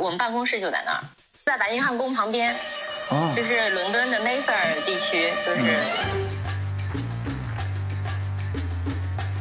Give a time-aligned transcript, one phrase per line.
[0.00, 1.04] 我们办公室就在那儿，
[1.44, 2.54] 在白金汉宫旁边，
[3.10, 5.66] 哦就是伦敦的 Mayfair 地区，就是。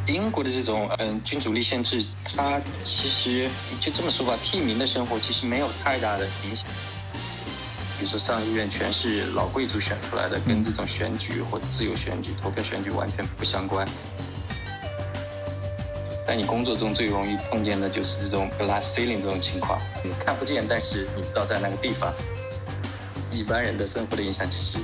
[0.05, 3.47] 英国的这种嗯君主立宪制，它其实
[3.79, 6.65] 就这么说吧，屁民的生活其实没有太大的影响。
[7.97, 13.87] 比如说上议院全是老贵族选出来的，跟这种选举或者自由选举、投票选举完全不相关。
[16.29, 22.13] 在你工作中最容易碰见的就是这种 glass ceiling 这种情况，你看不见，但是你知道在那个地方。
[23.31, 24.77] 一般人的生活的影响其实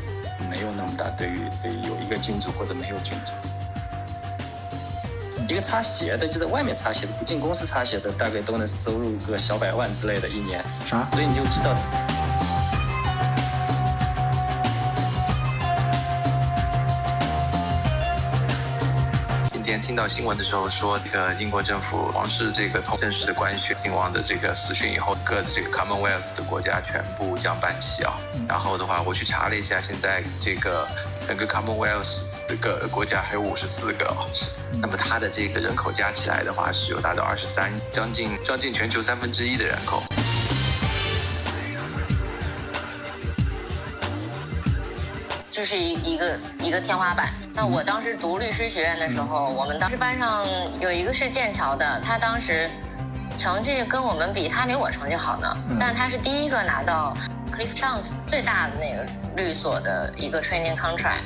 [0.49, 3.31] 没有那么大，对于对于有一个君主或者没有君主。
[5.47, 10.65] 一个擦鞋的，就在外面擦鞋的，不进公司擦鞋的，大概都能收入个小百万之类的，一年。
[10.89, 11.07] 啥？
[11.11, 11.75] 所以你就知道，
[19.95, 28.11] 听到新闻的时候说，这个英国政府皇室这个通正式的官宣亲王的这个死讯以后，各的这个 Commonwealth 的国家全部降半旗啊。
[28.45, 30.85] 然后的话，我去查了一下，现在这个
[31.25, 34.27] 整个 Commonwealth 这个国家还有五十四个啊。
[34.81, 40.03] 那么它的这个人口加起来的话，是有达到二十三，将近将近全球三分之一的人口。
[45.55, 47.29] 就是一一个一个天花板。
[47.53, 50.45] 那我当时读律师学院的时候，我们当时班上
[50.81, 52.69] 有一个是剑桥的，他当时
[53.37, 55.47] 成绩跟我们比，他没我成绩好呢，
[55.79, 57.15] 但他是第一个拿到
[57.53, 59.05] cliffhangs 最大的那个
[59.37, 61.21] 律所的一个 training contract。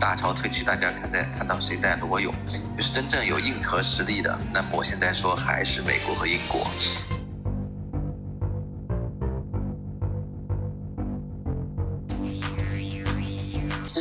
[0.00, 2.32] 大潮退去，大家看在看到谁在裸泳，
[2.74, 4.34] 就是真正有硬核实力的。
[4.50, 6.66] 那么我现在说还是美国和英国。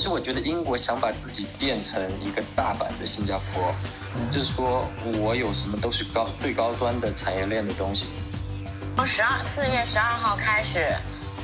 [0.06, 3.74] 其实我觉得英国想把自己变成一个大版的新加坡，
[4.30, 8.06] 就是说我有什么都是高最高端的产业链的东西。
[8.96, 10.96] 从十二四月十二号开始，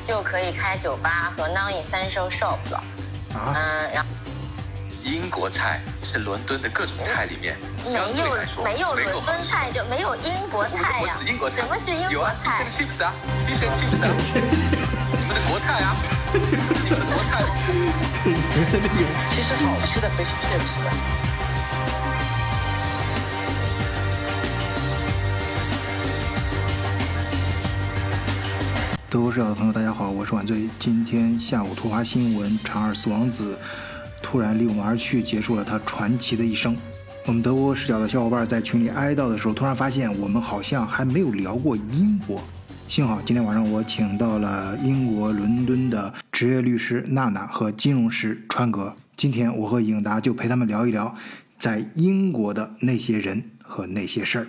[0.07, 2.83] 就可以开酒吧和 non-essential shop 了。
[3.33, 3.51] 啊？
[3.55, 4.09] 嗯，然后
[5.03, 11.63] 英国菜是伦敦的各种菜里面相没有对来说没有伦敦菜就没有英国菜呀、我指英国菜。
[11.63, 13.11] 什么是英有啊国菜？，fish and chips 啊
[13.47, 14.13] ，fish and chips 啊，
[15.17, 15.97] 你们的国菜啊，
[16.31, 16.37] 其
[19.41, 20.89] 实好吃的 fish chips 的。
[29.09, 30.69] 德国视角的朋友，大家好，我是晚醉。
[30.79, 33.59] 今天下午突发新闻，查尔斯王子
[34.21, 36.77] 突然离我们而去，结束了他传奇的一生。
[37.25, 42.41] 我们德国视角的小伙伴在群里哀悼的时候，突然发现我们好像还没有聊过英国。
[42.91, 48.93] 幸好今天晚上我请到了英国伦敦的职业律师娜娜和金融师川哥。
[49.15, 51.15] 今天我和颖达就陪他们聊一聊
[51.57, 54.47] 在英国的那些人和那些事儿。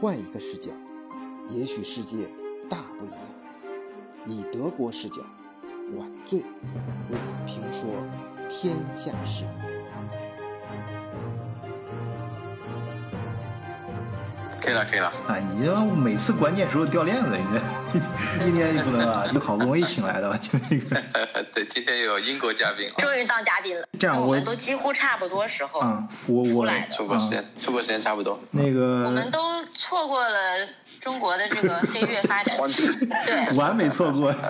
[0.00, 0.72] 换一个视角，
[1.48, 2.26] 也许世界
[2.68, 3.18] 大不一样。
[4.26, 5.20] 以德国视角，
[5.96, 6.44] 晚醉为
[7.12, 7.88] 你评说
[8.48, 9.44] 天下事。
[14.60, 15.06] 可以了，可以了。
[15.26, 17.58] 啊，你这每次关键时候掉链子，你
[18.00, 23.86] 这今天就不能啊，你好不容易请来的，就那个 对，今天有英国嘉宾啊，终于当嘉宾了。
[23.98, 28.38] 这样我我们都几乎差不多时候，嗯，我我出来的出国时间，出国时间差不多。
[28.50, 30.36] 那个我们都错过了
[31.00, 32.56] 中国的这个飞跃发展。
[33.26, 34.34] 对完美错过。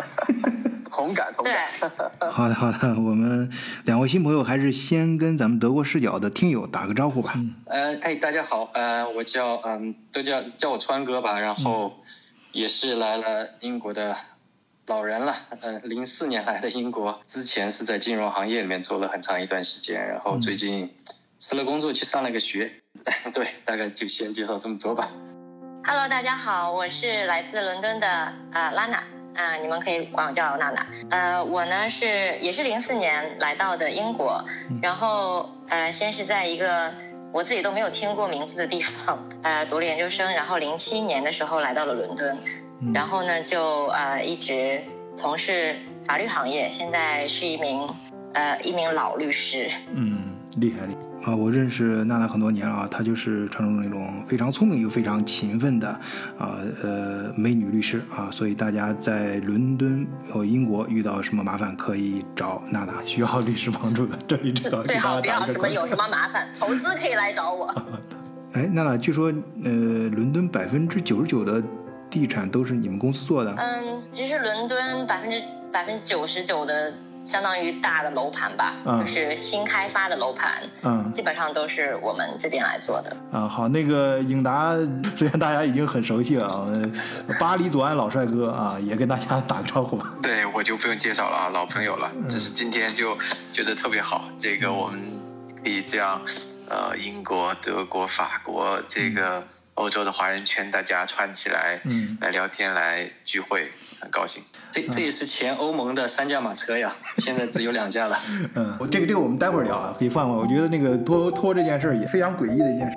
[0.98, 1.90] 同感同对感。，
[2.28, 3.48] 好的好的，我们
[3.84, 7.34] 两位新朋友还是先跟咱们德国视角的听友打个招呼吧。
[7.66, 12.00] 呃，哎，大家好，呃，我叫嗯，都叫叫我川哥吧，然后
[12.50, 14.16] 也是来了英国的
[14.88, 20.92] 老人了，呃，零四年来的英国，之前是在金融行业里面做了很长一段时间，然后最近
[21.38, 22.72] 辞了工作去上了个学，
[23.32, 25.08] 对，大概就先介绍这么多吧。
[25.84, 29.00] Hello，大家好，我是来自伦敦的呃拉娜。
[29.38, 30.84] 啊、你们可以管我叫娜娜。
[31.10, 34.44] 呃，我呢是也是零四年来到的英国，
[34.82, 36.92] 然后呃，先是在一个
[37.32, 42.36] 我自己都没有听过名字的地方，呃，读了研究生，然后零七年的时候来到了伦敦，
[42.92, 44.82] 然后呢就呃一直
[45.14, 47.88] 从事法律行业，现在是一名
[48.32, 49.70] 呃一名老律师。
[49.94, 51.36] 嗯，厉害厉害啊！
[51.36, 55.88] 我认识娜娜很多年了啊，她就是传说中那种非常聪明又非常勤奋的
[56.38, 65.46] 啊呃美女律师啊，所以大家在伦敦和英国遇到什么麻烦可以找娜娜，需要律师帮助的，这里知道给最好不要。
[65.46, 67.74] 什么有什么麻烦，投资可以来找我。
[68.54, 69.26] 哎，娜娜，据说
[69.64, 69.70] 呃
[70.08, 71.62] 伦敦百分之九十九的
[72.08, 76.94] 地产都是你们公司做的，嗯，其实伦敦百分之百分之九十九的
[77.28, 83.14] 相当于大的楼盘吧，嗯就是新开发的楼盘，嗯基本上都是我们这边来做的。
[83.30, 84.74] 啊，好，那个颖达
[85.14, 86.66] 虽然大家已经很熟悉了
[87.38, 90.10] 巴黎左岸老帅哥啊，也跟大家打个招呼吧。
[90.22, 92.10] 对我就不用介绍了啊，老朋友了。
[92.30, 93.14] 只是今天就
[93.52, 94.98] 觉得特别好，这个我们
[95.62, 96.22] 可以这样，
[96.70, 103.68] 呃，英国、德国、法国这个欧洲的华人圈，大家串起来，嗯来聊天、来聚会，
[104.00, 104.42] 很高兴。
[104.70, 108.18] 这这也是前欧盟的三驾马车呀，现在只有两驾了。
[108.54, 110.36] 嗯，我这个这个我们待会儿聊啊，可以放放。
[110.36, 112.96] 我觉得那个拖拖这件事儿也非常诡异的一件事。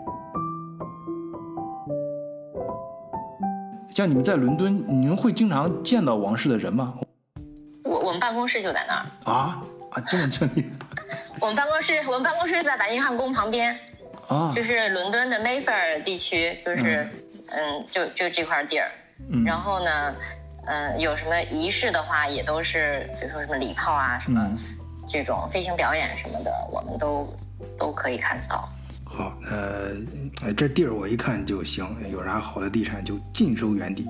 [3.95, 6.93] 像你们在伦敦，你们会经常见到王室的人吗？
[7.83, 10.63] 我我们办公室就在那儿，啊啊，这么正义
[11.41, 13.77] 我们办公室我们办公室在白金汉宫旁边，
[14.27, 17.07] 啊就是伦敦的 Mayfair 地区，就是
[17.47, 18.89] 嗯就就这块地儿。
[19.29, 20.15] 嗯然后呢，
[20.65, 24.55] 嗯，有什么仪式的话，也都是比如说什么礼炮啊，什么嗯
[25.07, 27.27] 这种飞行表演什么的，我们都
[27.77, 28.69] 都可以看到。
[29.03, 29.91] 好，呃，
[30.45, 34.05] 呃这地儿我一看就行，有啥好的地产就尽收眼底。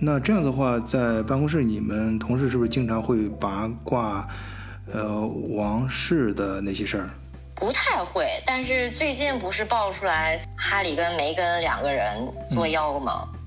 [0.00, 4.28] 那这样的话，在办公室你们同事是不是经常会八卦，
[4.92, 5.26] 呃，
[5.56, 7.10] 王室的那些事儿？
[7.56, 13.28] 不太会，但是最近不是爆出来哈里跟梅根两个人作妖吗？
[13.32, 13.37] 嗯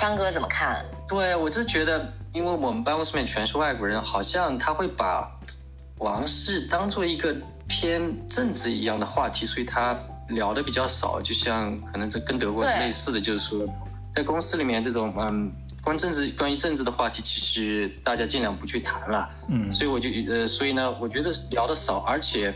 [0.00, 0.82] 川哥怎么看？
[1.06, 5.30] 对，我就觉得，因为我们办公室里面全是外国人，好像他会把
[5.98, 7.36] 王室当做一个
[7.68, 9.94] 偏政治一样的话题，所以他
[10.30, 11.20] 聊的比较少。
[11.20, 13.68] 就像可能这跟德国类似的，就是说，
[14.10, 15.52] 在公司里面这种嗯
[15.82, 19.28] 关政治关于政治的话题，其实大家尽量不去谈了。
[19.48, 22.54] 嗯所以我就呃，所以呢，我觉得聊的少，而且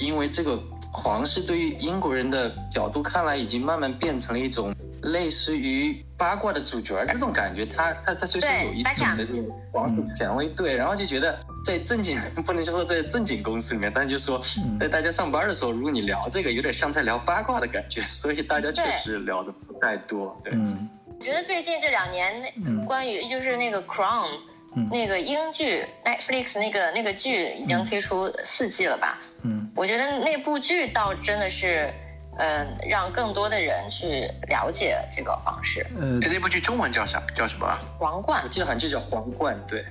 [0.00, 0.60] 因为这个
[0.92, 14.78] 皇室对于英国人的角度看来，已经慢慢变成了一种类似于八卦的主角儿这种感觉，他他他就是有一种的这种王室权威，对，然后就觉得在正经不能就说在正经公司里面，但就说嗯。
[14.78, 20.52] 在大家上班的时候，如果你聊这个，有点像在聊八卦的感觉， 所以大家确实聊的不太多，对。
[20.54, 20.88] 嗯。
[21.06, 22.84] 我觉得最近这两年那嗯。
[22.84, 24.28] 关于就是那个 Crown、
[24.76, 24.88] 嗯。
[24.90, 29.18] 那个英剧 Netflix 那个那个剧已经推出四季了吧？
[29.44, 29.70] 嗯。
[29.74, 31.90] 我觉得那部剧倒真的是，
[32.40, 37.22] 嗯、让更多的人去了解这个方式呃哎，那部剧中文叫啥？
[37.34, 37.78] 叫什么啊？
[37.98, 38.48] 皇冠我。
[38.48, 39.84] 记得好像就叫皇冠，对。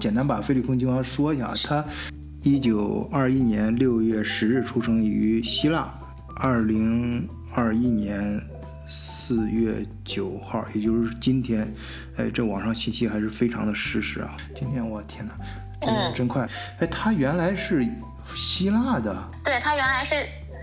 [0.00, 1.84] 简单把菲利空亲王说一下，他
[2.42, 5.92] 一九二一年六月十日出生于希腊，
[6.36, 8.40] 二零二一年
[8.88, 11.70] 四月九号，也就是今天，
[12.16, 14.38] 哎，这网上信息还是非常的实时啊。
[14.56, 15.36] 今天我天哪，
[15.82, 16.48] 真嗯真快！
[16.78, 17.86] 哎，他原来是
[18.34, 19.14] 希腊的
[19.44, 20.14] 对他原来是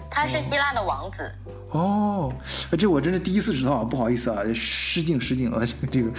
[0.10, 1.32] 他是希腊的王子，
[1.72, 2.34] 哦，
[2.72, 6.12] 哎这我真是第一次知道，不好意思啊，失敬失敬了，这个这个。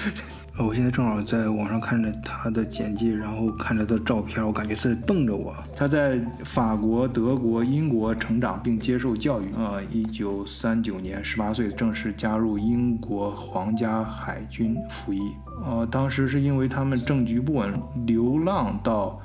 [0.59, 5.55] 呃我现在正好在网上看着他的简介，然后看着他的照片，我感觉他在瞪着我。
[5.77, 9.45] 他在法国、德国、英国成长并接受教育。
[9.57, 15.21] 呃，一九三九年，十八岁正式加入英国皇家海军服役。
[15.65, 19.21] 呃，当时是因为他们政局不稳，流浪到。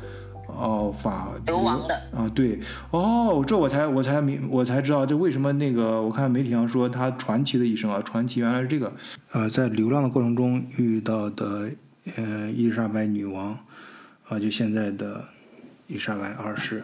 [0.57, 1.95] 哦，法流亡的。
[2.15, 2.59] 啊，对，
[2.91, 8.93] 哦，这我才我才明我才知道这为什么那个我看媒体上说他传奇的一生啊，传奇原来是这个，
[9.31, 11.71] 呃，在流浪的过程中遇到的
[12.17, 13.57] 呃伊丽莎白女王，
[14.27, 15.23] 啊，就现在的
[15.87, 16.83] 伊丽莎白二世，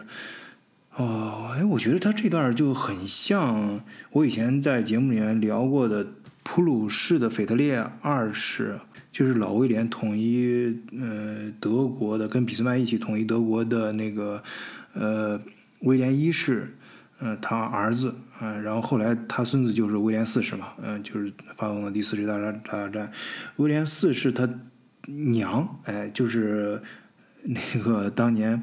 [0.96, 3.80] 哦，哎，我觉得他这段就很像
[4.10, 6.06] 我以前在节目里面聊过的
[6.42, 8.80] 普鲁士的腓特烈二世，
[9.12, 14.42] 就是老威廉统一呃德国的，跟俾斯麦一起统一德国的那个
[14.94, 15.40] 呃
[15.80, 16.74] 威廉一世，
[17.20, 23.10] 嗯、他儿子，嗯、然后后来他孙子就是威廉四世嘛，嗯、就是发动了第四次大战大战，
[23.56, 24.48] 威廉四世他
[25.06, 26.80] 娘，哎，就是
[27.42, 28.62] 那个当年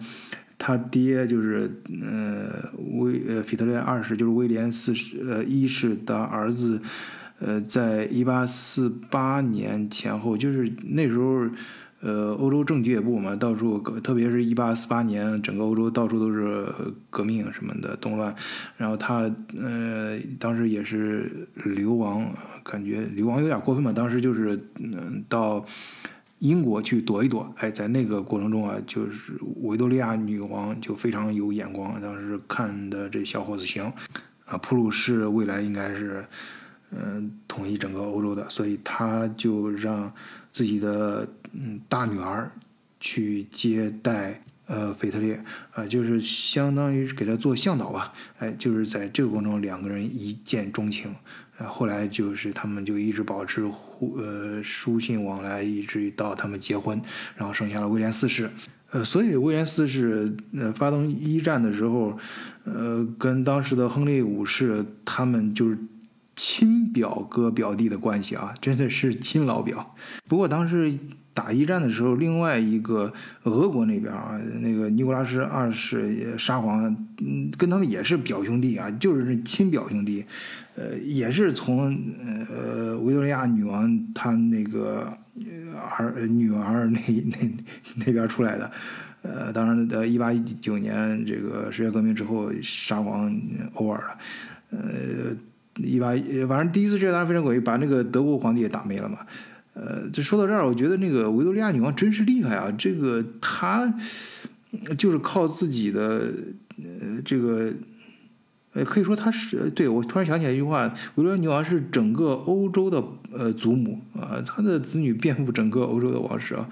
[0.57, 1.69] 他爹就是
[2.01, 6.81] 呃威呃腓特烈二世，就是威廉四世呃一世的儿子，
[7.39, 11.47] 呃，在一八四八年前后，就是那时候。
[11.99, 16.63] 呃，欧洲政局也不稳嘛，到处，特别是一八四八年，整个欧洲到处都是
[17.09, 18.33] 革命什么的动乱，
[18.77, 19.21] 然后他
[19.59, 22.23] 呃，当时也是流亡，
[22.63, 25.65] 感觉流亡有点过分嘛，当时就是嗯、到
[26.37, 33.91] 英国去躲一躲，哎，在那个过程中啊，就是维多利亚女王就非常有眼光，当时看的这小伙子行，
[34.45, 36.23] 啊，普鲁士未来应该是
[36.91, 40.11] 嗯、统一整个欧洲的，所以他就让
[40.51, 42.51] 自己的嗯大女儿
[42.99, 51.11] 去接待呃腓特烈，啊、就是相当于给他做向导吧，哎，就是在这个过程中两个人一见钟情，
[51.57, 57.01] 啊，后来就是他们就一直保持互呃书信往来，一直到他们结婚，
[57.35, 58.49] 然后生下了威廉四世。
[58.91, 62.17] 呃，所以威廉四世呃发动一战的时候，
[62.63, 65.77] 呃，跟当时的亨利五世他们就是
[66.37, 69.95] 亲表哥表弟的关系啊，真的是亲老表。
[70.29, 70.97] 不过当时
[71.33, 73.11] 打一战的时候，另外一个
[73.43, 76.83] 俄国那边啊，那个尼古拉斯二世沙皇，
[77.19, 80.23] 嗯，跟他们也是表兄弟啊，就是亲表兄弟，
[80.75, 81.99] 呃，也是从
[82.49, 85.11] 呃维多利亚女王她那个
[85.97, 87.51] 儿女儿那那
[88.05, 88.71] 那边出来的。
[89.23, 93.35] 呃，当然，呃，一八一九年这个十月革命之后，沙皇
[93.73, 94.17] 偶尔了，
[94.69, 95.35] 呃，
[95.77, 96.09] 一八
[96.47, 99.19] 反正第一次世界大战非常诡异，把那个德国皇帝也打没了嘛。
[99.73, 102.73] 呃，这说到这儿，我觉得那个维多利亚女王真是厉害啊！
[102.75, 103.93] 这个她
[104.97, 106.33] 就是靠自己的
[106.79, 107.71] 呃这个，
[108.73, 116.67] 呃，可以说她是对我突然想起来一句话：维多利亚女王是整个欧洲的呃祖母啊，她的子女遍布整个欧洲的王室啊。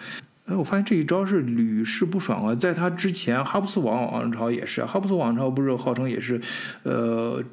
[0.46, 2.54] 哎，我发现这一招是屡试不爽啊！
[2.54, 6.40] 在他之前，哈布斯王王朝也是，哈布斯王朝不是号称也是，
[6.84, 7.44] 呃，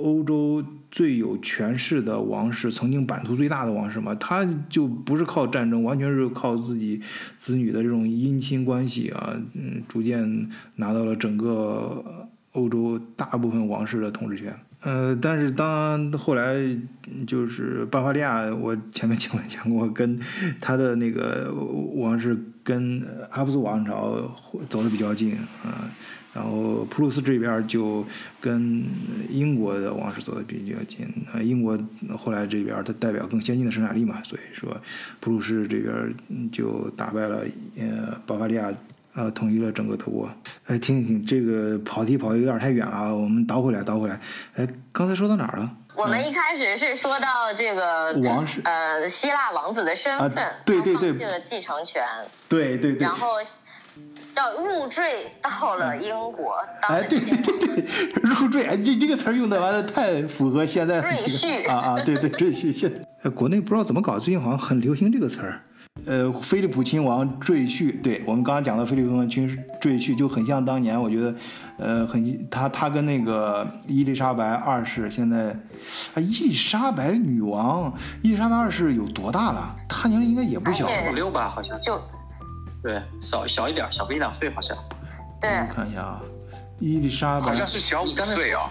[0.00, 4.12] 欧洲最有权势的王室，曾经版图最大的王室嘛？
[4.16, 7.00] 他就不是靠战争，完全是靠自己
[7.36, 14.52] 子女的这种姻亲关系啊，嗯，逐渐拿到了整个欧洲大部分王室的统治权。
[14.82, 16.56] 呃，但是当后来
[17.26, 20.18] 就是巴伐利亚，我前面 讲讲过，跟
[20.58, 21.52] 他的那个
[21.96, 22.34] 王室
[22.64, 24.34] 跟阿布斯王朝
[24.70, 25.84] 走的比较近啊，
[26.32, 28.02] 然后普鲁士这边就
[28.40, 28.82] 跟
[29.28, 31.78] 英国的王室走的比较近啊，英国
[32.16, 34.74] 后来这边它代表更先进的生产力嘛，所以说
[35.20, 37.44] 普鲁士这边就打败了
[37.76, 38.72] 呃巴伐利亚。
[39.20, 40.28] 啊，统一了整个德国。
[40.66, 44.18] 哎，听一听，这个跑题跑的有点太远了，我们倒回来，倒回来。
[44.54, 45.70] 哎，刚才说到哪儿了？
[45.94, 52.02] 我们一开始是说到这个王室，呃，希腊王子的身份，对对对，放弃了继承权，
[52.48, 53.34] 对对对，然后
[54.32, 56.54] 叫入赘到了英国。
[56.82, 57.84] 哎，对对对，
[58.22, 61.02] 入赘，哎，这这个词儿用的完了，太符合现在。
[61.02, 62.90] 赘婿啊啊，对对赘婿，现
[63.34, 65.60] 国内不知道怎么搞，最近好像很流行这个词儿。
[66.06, 69.28] 呃，菲利普亲王赘婿，对我们刚刚讲的菲利普亲王
[69.80, 71.34] 赘婿就很像当年，我觉得，
[71.78, 75.50] 呃，很他他跟那个伊丽莎白二世现在，
[76.14, 77.92] 啊，伊丽莎白女王，
[78.22, 79.76] 伊丽莎白二世有多大了？
[79.88, 82.00] 她年龄应该也不小，五六吧，好像就，
[82.82, 84.76] 对，小小一点，小个一两岁好像。
[85.40, 86.22] 对，我看一下啊，
[86.78, 88.70] 伊丽莎白好像是小五岁啊，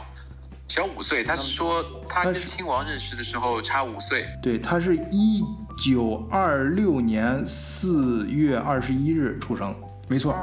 [0.67, 1.23] 小五岁。
[1.23, 4.25] 他是说他跟亲王认识的时候差五岁。
[4.41, 5.43] 对，他是一。
[5.79, 9.73] 九二六年四月二十一日出生，
[10.09, 10.35] 没错。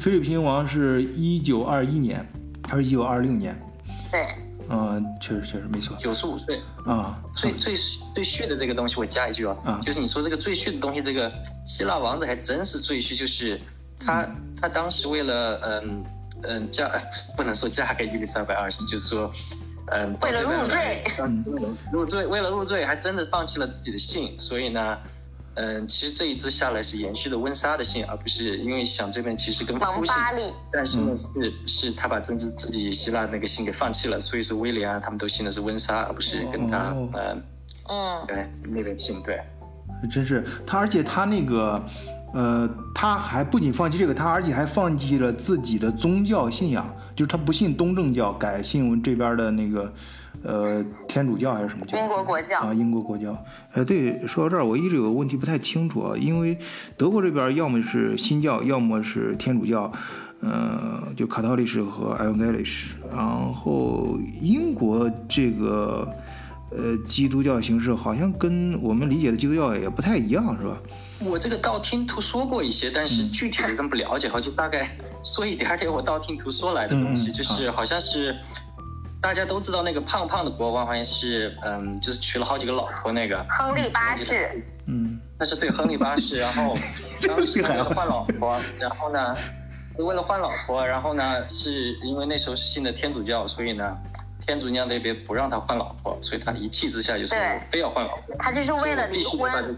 [0.00, 2.26] 菲律宾王是一九二一年，
[2.62, 3.54] 他是一九二六年。
[4.10, 4.26] 对，
[4.70, 5.94] 嗯，确实确实没错。
[5.98, 7.22] 九十五岁啊。
[7.34, 7.74] 最最
[8.14, 11.30] 最序的这个东西，我加一句啊，就是你说这个最序的东西，这个
[11.66, 13.60] 希腊王子还真是最序，就是
[14.00, 14.26] 他
[14.58, 16.04] 他当时为了嗯
[16.44, 16.90] 嗯嫁
[17.36, 19.30] 不能说嫁给伊丽莎白二世，就是说。
[19.90, 21.04] 嗯，为了入赘，
[21.92, 24.38] 入赘，为了入赘，还真的放弃了自己的姓。
[24.38, 24.98] 所以呢，
[25.54, 30.14] 嗯，其实这一支下来是延续的温莎的姓，而不是因为想这边其实跟夫姓，
[30.72, 37.42] 但是呢是是他把真正自己希腊那个姓给放弃了，所以说威廉啊他们都姓的是温莎，而不是跟他嗯
[37.88, 39.40] 嗯对那边姓对。
[40.10, 41.82] 真是他，而且他那个
[42.34, 46.94] 呃，他还不仅放弃这个，他而且还放弃了自己的宗教信仰。
[47.18, 49.92] 就是他不信东正教，改信这边的那个，
[50.44, 51.98] 呃，天主教还是什么教？
[51.98, 53.36] 英国国教啊，英国国教。
[53.72, 56.56] 呃，对，说到这儿，我一直有个问题不太清楚啊，因为
[56.96, 59.90] 德国这边要么是新教，要么是天主教，
[60.42, 62.94] 呃，就卡特利什和埃文盖利什。
[63.12, 63.18] 然
[63.52, 66.06] 后英国这个，
[66.70, 70.78] 呃，基督教形式好像跟我们理解的基督教也不太一样，是吧？
[71.18, 74.88] 我这个道听途说过一些，但是具体的真不了解，哈，就大概
[75.22, 78.36] 说一点点我道听途说来的东西，就是好像是
[79.20, 83.44] 大家都知道那个胖胖的国王好像是，嗯，就是娶了好几个老婆那个。
[83.50, 86.76] 亨利八世，嗯，那是对亨利八世， 然后
[87.26, 89.36] 当时为了换老婆，然后呢，
[89.98, 93.96] 为了换老婆，然后呢，是因为那时候是信的天主教，所以呢，
[94.46, 97.34] 天主教那边不让他换老婆，所以他一气之下就是
[97.70, 99.76] 非要换老婆，他就是为了离婚。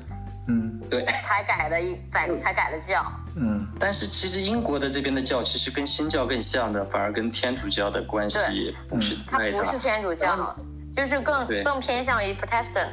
[0.48, 3.04] 嗯，对，才改的一才才改的教。
[3.36, 9.58] 嗯，但是其实英国的这边的教其实跟新教更像的，反而跟天主教的关系不是太大。
[9.58, 10.56] 它不是天主教，
[10.94, 12.90] 就是更更偏向于 Protestant。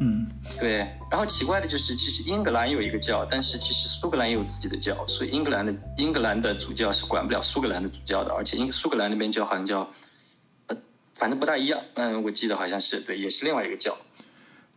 [0.00, 0.28] 嗯，
[0.60, 0.86] 对。
[1.10, 9.88] 然后奇怪的就是，其实英格兰有一个教，但是其实苏格兰也有自己的教，所以英格兰的英格兰的主教是管不了苏格兰的主教的，而且英苏格兰那边教好像叫，
[10.68, 10.76] 呃，
[11.16, 11.80] 反正不大一样。
[11.94, 13.96] 嗯，我记得好像是对，也是另外一个教。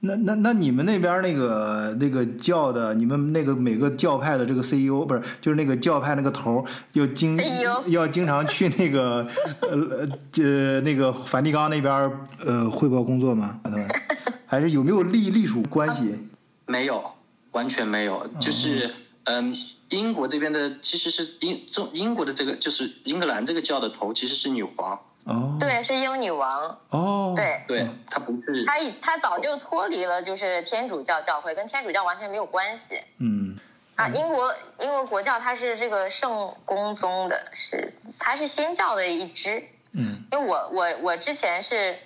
[0.02, 7.40] 那那那你们那边那个那个教的，你们那个每个教派的这个 CEO 不是，就是那个教派那个头儿要经
[7.88, 9.26] 要经常去那个
[9.62, 10.10] 呃
[10.44, 13.60] 呃那个梵蒂冈那边儿呃汇报工作吗？
[14.46, 16.18] 还是有没有隶隶属关系？
[16.68, 17.04] 没有，
[17.52, 18.92] 完全没有，就是
[19.24, 19.56] 嗯。
[19.92, 26.80] 英国这边的其实是英中英国的这个就是英格兰这个教的头其实是女皇，哦，对，是英女王。
[26.90, 33.02] 哦，对，对，她不是她已她早就脱离了就是天主教教会，跟天主教完全没有关系。
[33.20, 33.58] 嗯
[33.96, 39.64] 啊，英国英国国教它是这个圣公宗的，是它是新教的一支。
[39.94, 41.98] 嗯因为我我我之前是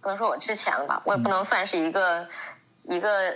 [0.00, 2.26] 不能说我之前了吧，我也不能算是一个、
[2.84, 3.34] 一个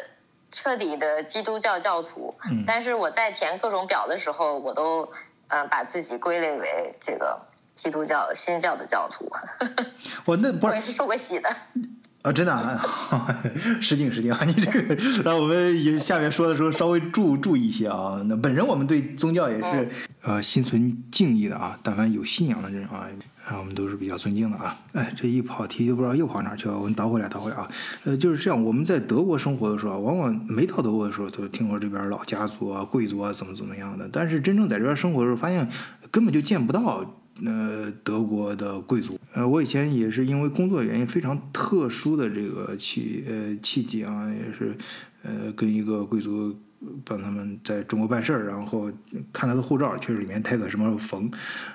[0.52, 5.02] 彻底的基督教教徒，嗯但是我在填各种表的时候，我都
[5.48, 7.38] 嗯、呃把自己归类为这个
[7.76, 9.30] 基督教新教的教徒，
[10.24, 11.48] 我那不是我也是受过洗的。
[12.22, 12.82] 啊，真的啊，
[13.80, 14.42] 失敬失敬啊！
[14.44, 18.20] 你这个，让我们也下面说的时候稍微注注意一些啊。
[18.24, 19.88] 那本人我们对宗教也是
[20.22, 23.06] 呃心存敬意的啊，但凡有信仰的人啊，
[23.46, 24.76] 啊我们都是比较尊敬的啊。
[24.94, 27.70] 哎，这一跑题就不知道又跑哪儿去了，我们倒回来倒回来啊。
[28.06, 35.70] 呃，就是这样，我们在德国生活的时候啊，往往没到德国的时候都听说这边老家族啊、贵族啊怎么怎么样的，但是真正在这边生活的时候，发现
[36.10, 37.04] 根本就见不到。
[37.44, 44.74] 呃，德国的贵族，呃，我以前也是因为工作原因非常特殊的这个契呃契机啊，也是
[45.22, 46.56] 呃跟一个贵族
[47.04, 48.90] 帮他们在中国办事儿，然后
[49.32, 51.30] 看他的护照，确实里面带个什么缝，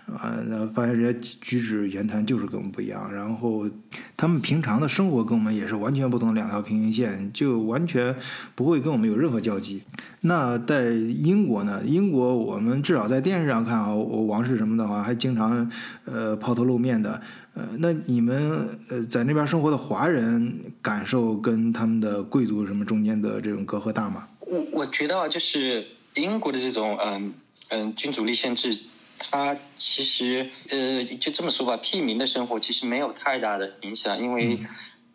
[0.07, 3.69] 啊，那发现人家举止言谈就是跟我们不一样，然后
[4.15, 8.15] 他们平常的生活跟我们也是完全不同两条平行线，就完全
[8.55, 9.83] 不会跟我们有任何交集。
[10.21, 11.81] 那在英国呢？
[11.83, 15.69] 英国我们至少在电视上看啊，我王室什么的话，还经常
[16.05, 17.21] 呃抛头露面的。
[17.53, 24.27] 呃，那你们呃在那边生活的华人感受跟他们的贵族什么中间的这种隔阂大吗？
[24.51, 27.33] 我我觉得啊，就是英国的这种嗯
[27.69, 28.77] 嗯君主立宪制，
[29.17, 34.59] 它其实呃就这么说吧，屁民的生活其实没有太大的影响，因为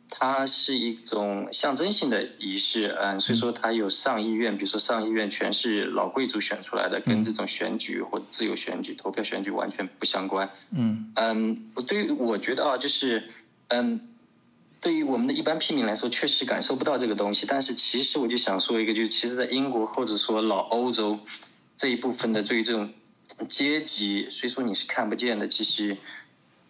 [0.09, 10.49] 它是一种象征性的仪式，嗯，所以说它有上议院，比如说上议院全是老贵族选出来的，跟这种选举或者自由选举、投票选举完全不相关。
[10.70, 11.12] 嗯。
[11.16, 13.29] 嗯，我对于我觉得啊，就是
[13.68, 14.01] 嗯，
[14.81, 17.47] 对于我们的一般屁民来说，确实感受不到这个东西。
[17.47, 21.19] 但是其实我就想说一个，就是其实，在英国或者说老欧洲
[21.77, 22.93] 这一部分的对于这种
[23.49, 25.97] 阶级，虽说你是看不见的，其实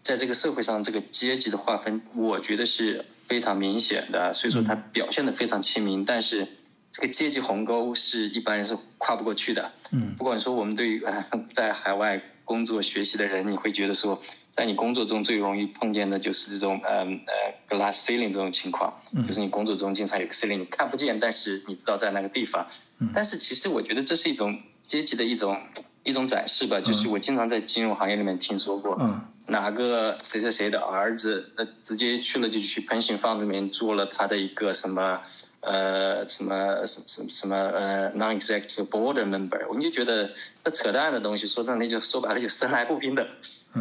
[0.03, 4.33] 在这个社会上，这个阶级的划分，我觉得是非常明显的。
[4.33, 6.49] 所以说它表现的非常亲民，但是
[6.91, 9.73] 这个阶级鸿沟是一般人是跨不过去的。
[9.91, 14.23] 嗯不管说我们对于呃 在海外工作学习的人，你会觉得说，
[14.57, 22.67] 在你工作中最容易碰见的就是这种呃呃 glass ceiling 这种情况，就是你工作中经常有个 ceiling 你看不见，但是你知道在那个地方。
[23.15, 25.61] 但是其实我觉得这是一种阶级的一种
[26.03, 35.21] 一种展示吧，就是我经常在金融行业里面听说过，嗯哪个谁谁谁的儿子，呃，直接去了就去 pension fund 里面做了他的一个什么。
[35.63, 40.31] 呃，什么什什什么呃，non-executive board member，我们就觉得
[40.63, 43.27] 这扯淡的东西，说真的，就说白了就生来不平等。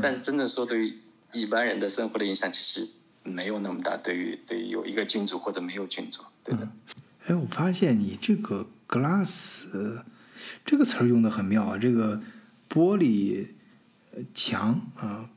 [0.02, 0.94] 但是真的说对于
[1.34, 2.88] 一般人的生活的影响，其实
[3.24, 3.98] 没有那么大。
[3.98, 6.68] 对于对于有一个君主或者没有君主，对的。
[7.28, 9.66] 哎，我发现你这个 glass
[10.64, 12.22] 这个词儿用的很妙啊，这个
[12.70, 13.48] 玻璃
[14.14, 15.30] 呃墙啊，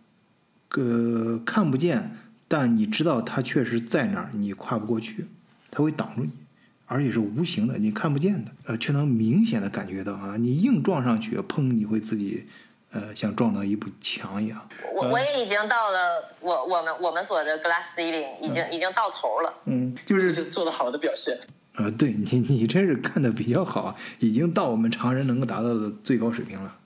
[0.70, 2.16] 呃看不见，
[2.46, 5.24] 但你知道它确实在那儿，你跨不过去，
[5.70, 6.30] 它会挡住你，
[6.84, 12.44] 而且是无形的，你看不见的，呃，却能明显的感觉到啊，你硬撞上去，砰，你会自己
[12.92, 14.68] 呃像撞到一堵墙一样。
[14.94, 19.52] 我我也已经到了我我们我们所的 glass ceiling，已经已经到头了。
[19.66, 21.38] 嗯，就是这就是做的好的表现。
[21.76, 26.76] 呃，对你，你这是干的比较好，啊已经到我们常人能够达到的最高水平了。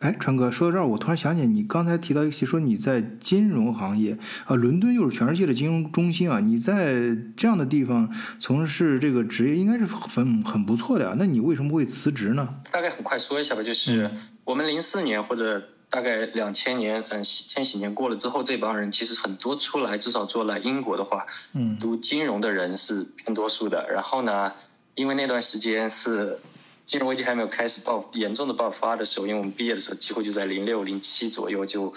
[0.00, 11.14] 哎，川哥，说到这儿，我突然想起你刚才提到一个，说你在金融行业啊，伦敦又是全世界的金融中心啊，你在这样的地方从事这个职业，应该是很很不错的呀。
[11.18, 12.56] 那你为什么会辞职呢？
[12.70, 14.10] 大概很快说一下吧，就是
[14.44, 23.88] 我们零四年或者大概两千年，嗯，千禧年过了之后，这帮人其实很多出来，至少做来英国的话，嗯读金融的人是偏多数的。
[23.90, 24.52] 然后呢，
[24.94, 26.38] 因为那段时间是
[26.86, 31.92] 金融危机还没有开始爆严重的爆发的时候，因为我们毕业的时候几乎就在零六零七左右，就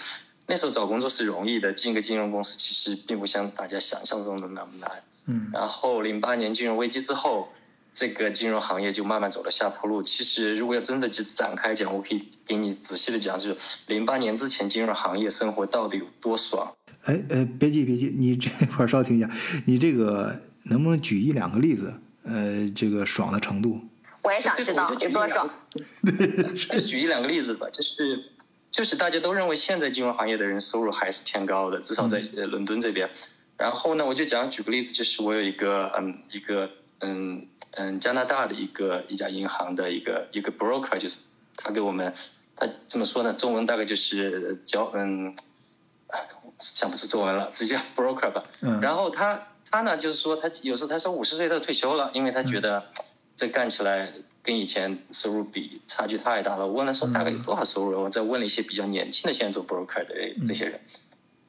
[0.46, 4.90] 那时候找工作是容易的，进一个金融公司其实并不像大家想象中的那么难。
[5.26, 7.48] 嗯然后零八年金融危机之后，
[7.92, 10.02] 这个金融行业就慢慢走了下坡路。
[10.02, 16.74] 其实如果要真的去展开讲，我可以给你仔细的讲，就是零八年之前金融行业生活到底有多爽。
[17.04, 19.30] 哎呃，别急别急，你这 块儿稍停一下，
[19.66, 21.94] 你这个能不能举一两个例子？
[22.24, 23.80] 呃，这个爽的程度？
[24.22, 25.48] 我也想知道有多少。
[26.70, 28.24] 就举一两个例子吧，就是
[28.70, 33.10] 就是大家都认为现在金融行业的人收入还是偏高的，至少在呃伦敦这边。
[33.56, 41.18] 然后呢，我就讲举个例子，就是我有一个嗯一个嗯嗯加拿大的一个一家银行的一个一个 broker，就是
[41.56, 42.12] 他给我们
[42.56, 43.32] 他怎么说呢？
[43.32, 45.34] 中文大概就是教嗯。
[46.58, 48.44] 想不出中文了，直接 broker 吧。
[48.60, 48.78] 嗯。
[48.82, 52.84] 然后他他呢，就是说他有时候他说五十岁他退休了，因为他觉得
[53.40, 56.66] 这干起来跟以前收入比差距太大了。
[56.66, 57.98] 我问了说大概有多少收入？
[57.98, 60.14] 我再问了一些比较年轻的现在做 broker 的
[60.46, 60.78] 这些人，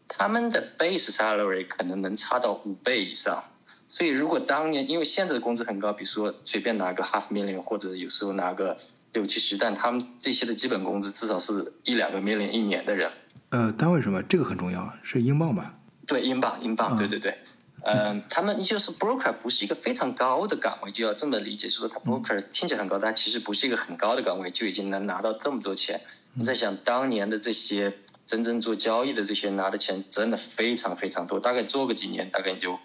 [0.08, 3.43] 他们的 base salary 可能能差到五倍以上。
[3.89, 8.77] 所以如果当年因为现在的工资很高，比如说随便拿个 half million 或者有时候拿个
[9.12, 13.12] 六七十，但他们这些的基本工资至少是一两个 million 一年的人。
[13.49, 14.23] 呃，单位什么？
[14.23, 15.77] 这个很重要，是英镑吧？
[16.08, 17.32] 对，英镑，英镑，对对对。
[17.32, 17.47] 嗯，
[18.29, 25.99] 他们就是 broker 不是一个非常高的岗位，就要这么理解，就是说他 broker 听起来很高，但其实不是一个很高的岗位，就已经能拿到这么多钱。
[26.33, 27.93] 你在想当年的这些
[28.25, 32.77] 真正做交易的这些拿的钱，真的非常非常多，大概做个几年，大概你就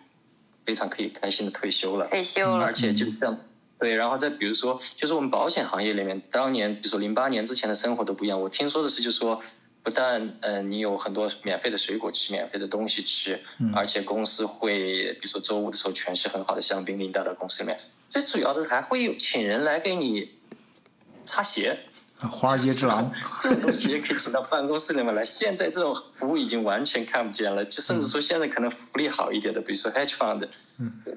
[0.65, 2.07] 非常可以开心的退休了。
[2.07, 2.65] 退休了。
[2.65, 3.39] 而且就像
[3.79, 8.41] 对，然后再比如说，就是我们保险行业里面，当年比如说零八年之前的生活都不一样。
[8.41, 9.41] 我听说的是，就说。
[9.87, 13.41] 不但呃你有很多免费的水果吃，免费的东西吃，
[13.73, 17.79] 而且公司会比如说周五的时候全是很好的香槟给你带到公司里面，
[18.11, 20.33] 最主要的是还会有请人来给你
[21.23, 21.79] 擦鞋。
[22.21, 25.25] 华尔街之狼， 这种东西也可以请到办公室里面来。
[25.25, 30.49] 现在这种服务已经完全看不见了，就甚至说现在可能福利好一点的，比如说 hedge fund，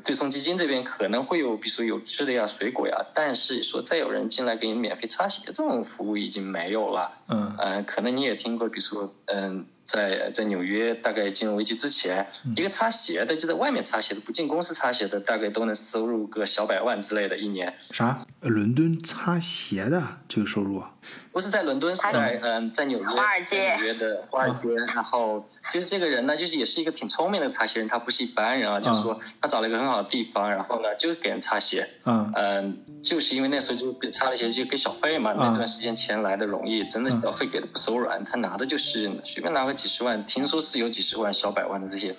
[0.04, 7.12] 对冲基金这边可能会有，比如说有吃的呀、水果呀，但是说再有人进来给你免费擦鞋这种服务已经没有了。
[7.30, 9.66] 嗯，嗯，可能你也听过，比如说，嗯。
[9.90, 17.74] 在在纽约，大概金融危机之前，一个擦鞋的就在外面擦鞋的，不进公司擦鞋的，大概都能收入个小百万之类的，一年。
[17.90, 18.24] 啥？
[18.42, 20.94] 伦敦擦鞋的这个收入啊？
[21.32, 24.70] 不是在伦敦，是在嗯，在纽约，华尔街，纽约的华尔街。
[24.76, 31.90] 然后就是这个人呢，就是也是一个挺聪明的擦鞋人，他不是一般人啊，就是说他找了一个很好的地方，然后呢就给人擦鞋。
[32.06, 32.32] 嗯。
[32.36, 39.74] 嗯，就是因为那时候就擦了鞋就给小费嘛，那段时间钱来的容易，真的小费给的不手软，他拿的就是随便拿个。
[39.80, 42.14] 几十万，听说是有几十万、小百万的这些，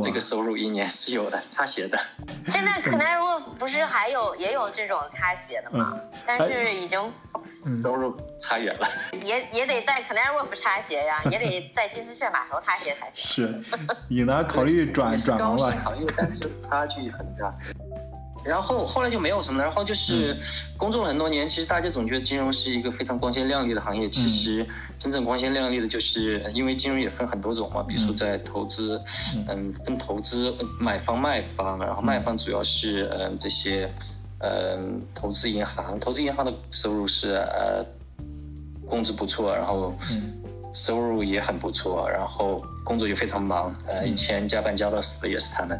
[0.00, 1.98] 这个收入一年是有的，擦鞋的。
[2.46, 7.12] 现在可能如果不是还有也有这种擦鞋的嘛，但是已经
[7.82, 8.88] 收入差远了。
[9.24, 13.64] 也也得在 Canary Wharf 擦鞋呀，也得在金丝雀码头擦鞋才行。
[13.66, 13.76] 是，
[14.08, 14.44] 你呢？
[14.44, 15.74] 考虑转转行了？
[15.82, 17.52] 考虑，但是差距很大。
[18.42, 20.36] 然后后来就没有什么了，然后就是
[20.76, 21.48] 工作了很多年。
[21.48, 24.66] 其实大家总觉得金融是一个非常光鲜亮丽的行业，其实
[24.98, 29.00] 真正光鲜亮丽的就是因为金融也分很多种嘛，比如说在投资，
[29.48, 33.92] 嗯，分投资买方卖方，然后卖方主要是嗯这些
[34.38, 37.84] 嗯投资银行，投资银行的收入是呃
[38.88, 39.94] 工资不错，然后
[40.72, 45.78] 收入也很不错，然后工作就非常忙，呃以前加班加到死的也是他们，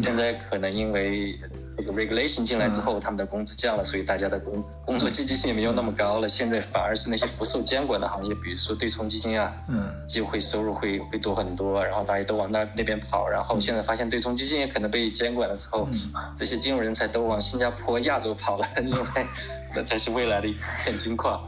[0.00, 1.38] 现在可能因为。
[1.78, 6.28] 这个 regulation 进来之后，他们的工资降了，所以大家的工工作积极性也没有那么高了。
[6.28, 13.28] 现在反而是那些不受监管的行业，比如说对冲基金啊，嗯，就会收入会会多很多，然后大家都往那那边跑。
[13.28, 15.88] 然后现在发现对冲基金也可能被监管的时候，
[16.34, 18.98] 这些金融人才都往新加坡、亚洲跑了，因为
[19.76, 21.40] 那才是未来的一片金矿。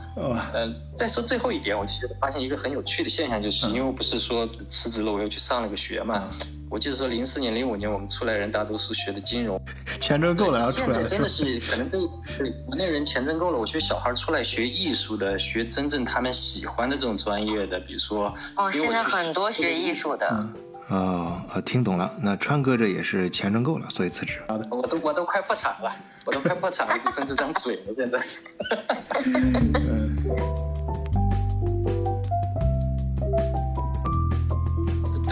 [0.55, 6.23] 嗯，再说最后一点，我其实发现一个很有趣的现象，就是因为我不是说辞职了，我又去上了个学嘛。
[6.71, 9.61] 我记得说，零四年、零五年我们出来人大多数学的金融，
[9.99, 10.93] 钱挣够了要出来。
[10.93, 11.99] 现在真的 是可能这
[12.39, 13.59] 对国内人钱挣够了。
[13.59, 20.47] 我觉得小孩出来学艺术的，学真正他们喜欢的这种专业的，比如说哦，现在很多学艺术的。
[20.89, 22.09] 哦，呃，听懂了。
[22.23, 24.41] 那川哥这也是钱挣够了，所以辞职。
[24.49, 25.93] 好的，我都我都快破产了，
[26.25, 28.21] 我都快破产了，只剩这张嘴了，现在。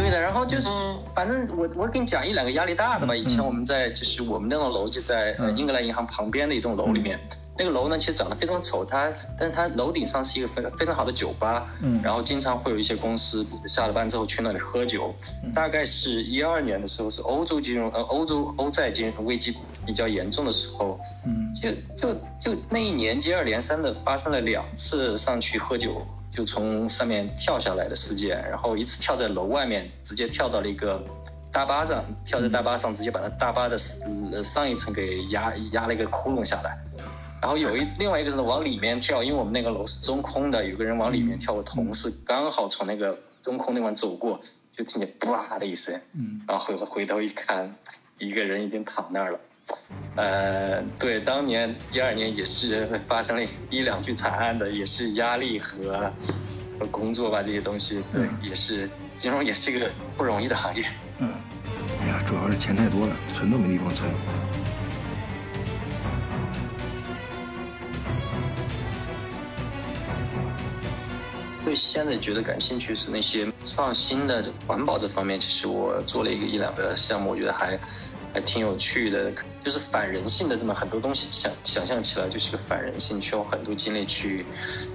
[0.08, 0.68] 对的，然后就是，
[1.14, 3.14] 反正我我给你讲一两个压力大的吧。
[3.14, 7.20] 以前我们在就是我们那栋楼就在呃英格兰银行旁边的一栋楼里面，
[7.58, 15.14] 那个楼呢其实长得非常丑，它但是它楼顶上是一个非常非常好的酒吧，嗯，然后经常会有一些公司下了班之后去那里喝酒。
[15.54, 26.06] 大概是一二年的时候，是欧洲金融呃欧洲欧债金融危机比较严重的时候，嗯，就就就那一年接二连三的发生了两次上去喝酒。
[26.38, 31.02] 就从上面跳下来的事件，然后一次跳在楼外面，直接跳到了一个
[31.50, 33.76] 大巴上，跳在大巴上，直接把那大巴的
[34.44, 36.78] 上一层给压压了一个窟窿下来。
[37.42, 46.00] 然后有一另外一个人往里面跳，因为我们那个楼是中空的，有个人往里面跳，我同事刚好从那个中空那方走过，就听见“啪”的一声，
[46.46, 47.74] 然后回回头一看，
[48.18, 49.40] 一个人已经躺那儿了。
[50.16, 56.12] 呃，对，当年一二年也是发生了一两具惨案的，也是压力和
[56.78, 60.84] 和工作吧这些东西，对，也是金融也是一个不容易的行业。
[61.18, 61.30] 嗯，
[62.02, 64.10] 哎呀，主要是钱太多了，存都没地方存。
[71.64, 77.78] 对，现在觉得感兴趣是那些创新的环保这方面，其实我做了一个一两个项目，我觉得还
[78.32, 79.30] 还挺有趣的，
[79.64, 84.44] 就是反人性的这么很多东西，想想象起来就是个反人性，需要很多精力去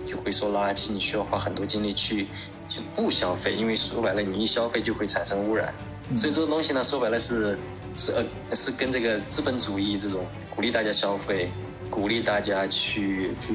[0.08, 2.28] 去回收垃圾，你需要花很多精力去
[2.70, 5.74] 去不消费，因为说白了，你一消费就会产生污染，
[6.16, 7.58] 所以这个东西呢，说白了是
[7.98, 8.24] 是呃
[8.56, 11.52] 是跟这个资本主义这种鼓励大家消费。
[11.90, 13.54] 鼓励大家去去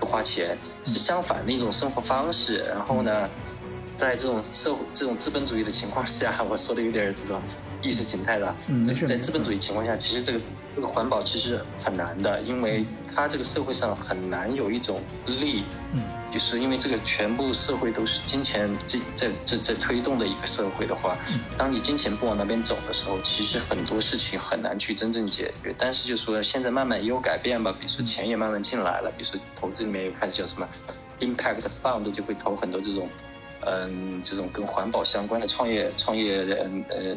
[0.00, 2.58] 花钱，是相反的一种生活方式。
[2.68, 3.28] 然后呢，
[3.96, 7.42] 在这种社会、这种资本主义的情况下，我说的有点这种
[7.82, 8.54] 意识形态了。
[9.06, 10.40] 在资本主义情况下，其实这个
[10.74, 15.64] 这个环保其实很难的，因为它这个社会上很难有一种力，
[15.94, 16.02] 嗯。
[16.32, 21.18] 就是因为这个全部社会都是金钱这在在在推动的一个社会的话，
[21.56, 25.74] 当你金钱不往那边走的时候，其实很多事情很难去真正解决。
[25.76, 30.68] 但是就说现在慢慢也有改变吧，比如说钱也慢慢进来了，比如说投资里面又开始叫什么
[31.18, 33.08] impact fund 就会投很多这种，
[33.66, 37.16] 嗯，这种跟环保相关的创业创业嗯呃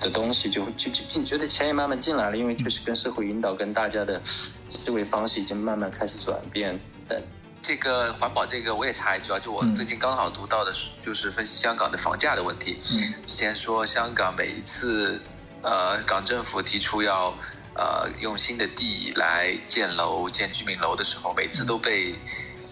[0.00, 7.20] 的东西，就就就你觉得钱也慢慢进来了，因为确实跟社会引导跟大家的思维方式已经慢慢开始转变但。
[7.64, 12.78] 这个环保这个我也插一句啊，就我最近刚好读到的，就是分析香港的房价的问题。
[13.24, 15.20] 之前说香港每一次，
[15.62, 17.32] 呃，港政府提出要，
[17.76, 22.16] 呃，用新的地来建楼、建居民楼的时候，每次都被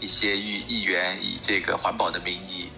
[0.01, 2.73] 一些议议员以这个环保的名义，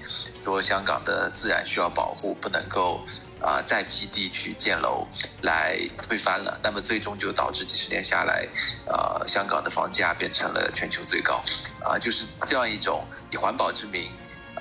[0.44, 3.00] 说香港的自然需要保护，不能够。
[3.44, 5.04] 啊，再批地去建楼
[5.40, 5.76] 来
[6.06, 8.46] 推翻了，那么最终就导致几十年下来，
[8.86, 11.42] 呃，香港的房价变成了全球最高，
[11.84, 14.08] 啊，就是这样一种以环保之名，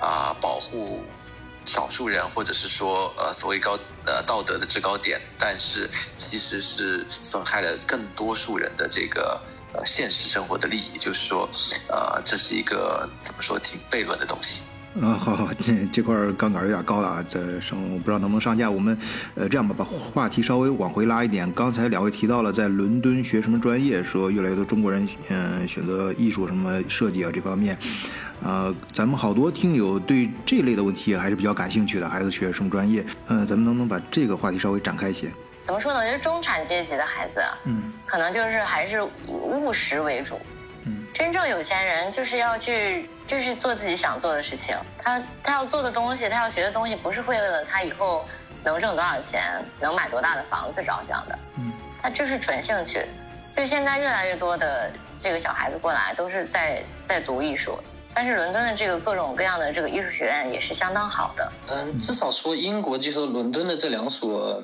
[0.00, 1.04] 啊，保护
[1.64, 9.40] 少数人或者是说呃所谓高呃道德的制高点，但是其实是损害了更多数人的这个
[9.74, 11.48] 呃现实生活的利益，就是说，
[11.86, 14.60] 呃，这是一个怎么说挺悖论的东西。
[15.00, 18.70] 啊，好好，这这块杠杆有点高了啊，这上我不知道能不能上架。
[18.70, 18.96] 我们
[19.34, 21.50] 呃这样吧，把话题稍微往回拉一点。
[21.52, 27.76] 刚才两位提到了在伦敦学什么专业，说越来越多中国人嗯选择艺术什么设计啊这方面，
[28.42, 32.06] 呃，咱们好多听友对这类的问题还是比较感兴趣的。
[32.06, 33.02] 孩子学什么专业？
[33.28, 35.32] 嗯，咱们能不能把这个话题稍微展开一些？
[35.64, 36.04] 怎么说呢？
[36.04, 40.38] 就是中产阶级的孩子，嗯，可能就是还是以务实为主。
[41.12, 44.76] 真正有钱人就是要去，就是做自己想做的事情。
[45.02, 48.24] 他他要做的东西，他要学的东西，不是为了他以后
[48.64, 51.38] 能挣多少钱，能买多大的房子着想的。
[51.58, 53.06] 嗯，他就是纯兴趣。
[53.54, 57.78] 就现在越来越多的这个小孩子过来，都是在在读艺术。
[58.14, 61.52] 但是伦敦的这个各种各样的这个艺术学院也是相当好的。
[61.68, 64.62] 嗯，至少说英国就说伦敦的这两所。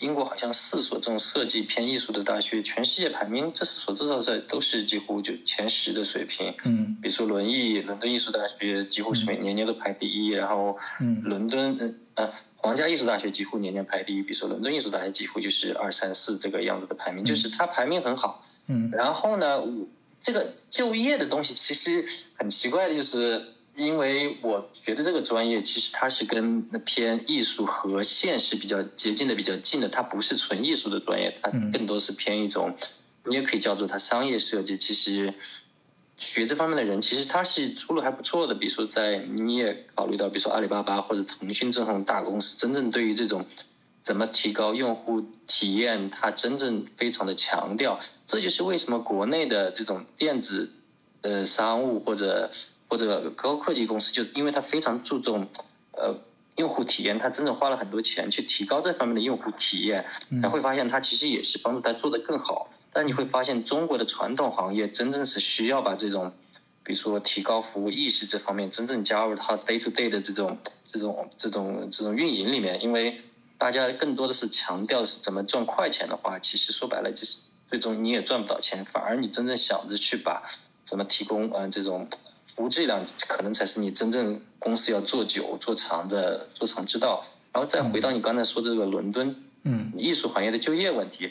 [0.00, 6.54] 英国好像四所这种设计偏艺术的大学，全世界排名这四所至少在都是几乎就前十的水平。
[6.64, 10.76] 嗯，比如说伦艺，伦敦艺术大学几乎是每年年都排第一，然后
[11.22, 14.22] 伦敦呃皇家艺术大学几乎年年排第一。
[14.22, 18.46] 比如说伦敦艺术大学几乎就是二三四这个样子的排名，就是它排名很好。
[18.66, 19.62] 嗯，然后呢，
[20.20, 22.04] 这个就业的东西其实
[22.34, 23.53] 很奇怪的就是。
[23.76, 32.74] 因为我觉得这个专业其实它是跟那偏艺术和现实比较接近的、比较近的，它不是纯艺术的专业，它更多是偏一种，
[33.24, 34.78] 你也可以叫做它商业设计。
[34.78, 35.34] 其实
[36.16, 38.54] 学这方面的人，其实他是出路还不错的。
[38.54, 43.44] 比如说，在你也考虑到，比如说阿里巴巴或者腾讯这种大公司，真正对于这种
[44.00, 47.98] 怎么提高用户体验，它真正非常的强调。
[48.24, 50.70] 这就是为什么国内的这种电子
[51.22, 52.48] 呃商务或者
[52.88, 55.48] 或者高科技公司，就因为它非常注重，
[55.92, 56.16] 呃，
[56.56, 60.04] 用户体验，它真正花了很多钱去提高这方面的用户体验，
[60.40, 62.70] 才会发现它其实也是帮助它做得更好。
[62.92, 66.32] 但你会发现，中国的传统行业真正是需要把这种，
[66.84, 72.80] 比如说提高服务意识这方面，真正加入它 day to day 的这种这种这种这种运营里面。
[72.80, 73.20] 因为
[73.58, 80.44] 大家更多的是强调是怎么赚快钱的话，其实说白了就是最终你也赚不到钱，反而你真正想着去把
[80.84, 82.06] 怎么提供嗯这种。
[82.54, 87.24] 服务质量可能才是你真正公司要做久做长的做长之道。
[87.52, 91.30] 然后再回到你刚才说的这个伦敦，嗯，艺术行业的就业问题，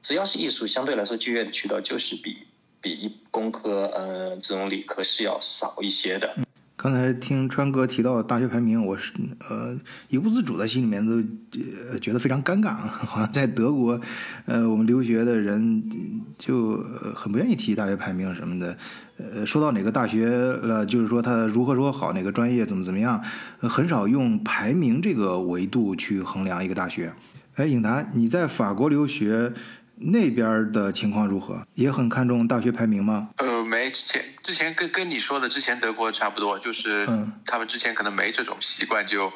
[0.00, 2.38] 只要是艺术，相对来说就业的渠道就是比
[2.80, 6.34] 比工科呃这种理科是要少一些的。
[6.80, 9.12] 刚才听川哥提到大学排名，我是
[9.50, 9.76] 呃
[10.10, 11.20] 一不自主的心里面都
[11.98, 14.00] 觉得非常尴尬， 好像在德国，
[14.46, 15.82] 呃我们留学的人
[16.38, 16.76] 就
[17.16, 18.78] 很不愿意提大学排名什么的，
[19.18, 23.20] 呃说到哪个大学了，就是说他如何说好哪个专业怎么怎么样，
[23.58, 27.12] 很少用排名这个维度去衡量一个大学。
[27.56, 29.52] 哎，影坛，你在法国留学？
[30.00, 31.66] 那边的情况如何？
[31.74, 33.30] 也很看重大学排名吗？
[33.38, 37.06] 呃，没，之前之前跟跟你说的，之前德国差不多，就是
[37.44, 39.32] 他们之前可能没这种习惯，就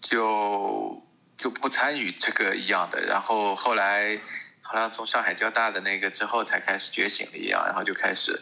[0.00, 1.02] 就
[1.36, 3.04] 就不参与这个一样的。
[3.04, 4.18] 然后后来
[4.60, 8.40] 好像从上海交大的那个之后才开始觉醒了一样，然后就开始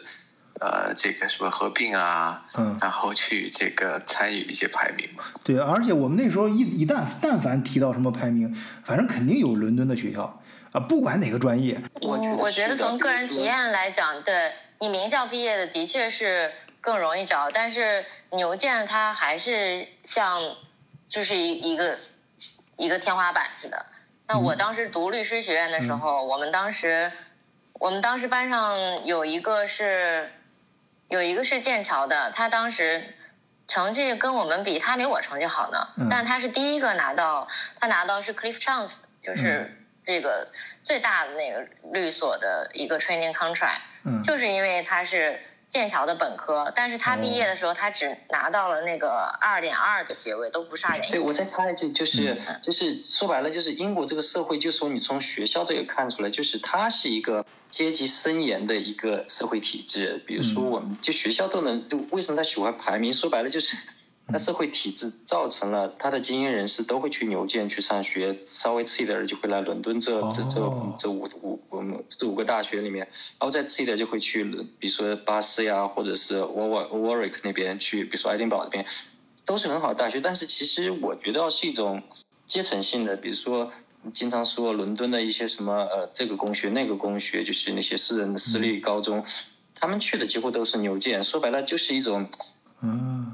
[0.59, 5.23] 呃这个什么合并啊，嗯，然后去这个参与一些排名嘛。
[5.43, 10.41] 对，而且我们那时候一一旦但凡提到什么排名，反正肯定有伦敦的学校。
[10.77, 20.39] 啊，不管哪个专业，我我觉得从个人体验来讲，对你名校毕业的的确是更容易找，但是牛剑它还是像
[21.07, 21.97] 就是一一个
[22.75, 23.85] 一个天花板似的。
[24.27, 27.11] 那我当时读律师学院的时候，我们当时
[27.73, 30.31] 我们当时班上有一个是
[31.07, 33.03] 有一个是剑桥的，他当时
[33.67, 37.47] 成绩跟我们比，他没我成绩好呢，但他是第一个拿到，
[37.79, 39.67] 他拿到是 Cliff Chance，就是。
[40.07, 40.47] 这个
[40.85, 51.11] 最大的那个律所的一个 training contract，嗯，就是因为他是剑桥的本科，但是他毕业的时候他只拿到了那个二点二的学位，都不是二点一。
[51.11, 60.23] 对，我再插一句，就是就是说白了，就是英国这个社会，就说你从学校这个看出来，就是它是一个阶级森严的一个社会体制。
[60.25, 63.11] 比如说，我们就学校都能，就为什么他喜欢排名？
[63.11, 63.75] 说白了就是。
[64.29, 70.59] 那社会体制造成了他的精英人士都会去牛剑去上学，稍微次一点的就会来伦敦这这这
[70.99, 73.07] 这五五我们这五个大学里面，
[73.39, 74.43] 然后再次一点就会去，
[74.79, 78.85] 比如说巴斯呀，或者是沃沃沃瑞克那边去，比如说爱丁堡那边，
[79.45, 80.19] 都是很好的大学。
[80.19, 82.03] 但是其实我觉得是一种
[82.45, 83.71] 阶层性的，比如说
[84.11, 89.23] 经常说伦敦的一些什么呃这个公学那个公学，就是那些私人的私立高中，
[89.73, 92.27] 他们去的几乎都是牛剑，说白了就是一种
[92.81, 93.33] 嗯。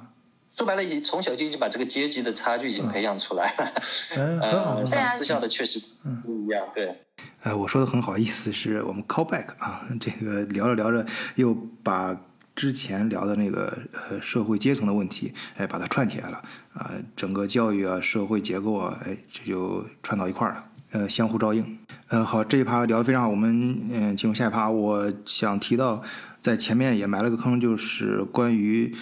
[0.56, 3.74] 说白了，已经从小就已经把这个阶级的差距已经培养出来了。
[4.16, 4.84] 嗯，很好。
[4.86, 5.82] 上私校的确实
[6.24, 6.96] 不一样，对。
[7.42, 11.04] 呃，我说的很好，意思是我们 call back 啊，这个聊着聊着
[11.36, 12.16] 又把
[12.56, 16.42] 之前聊的那个呃社会阶层的问题，哎，把它串起来了
[16.74, 21.80] 啊，整个教育啊，社会结构啊，哎，这就串到一块儿了，呃，相互照应。
[22.10, 26.04] 嗯，好，这一趴聊得非常好，我们嗯进入下一趴，我想提到
[26.42, 28.96] 在前面也埋了个坑，就是关于。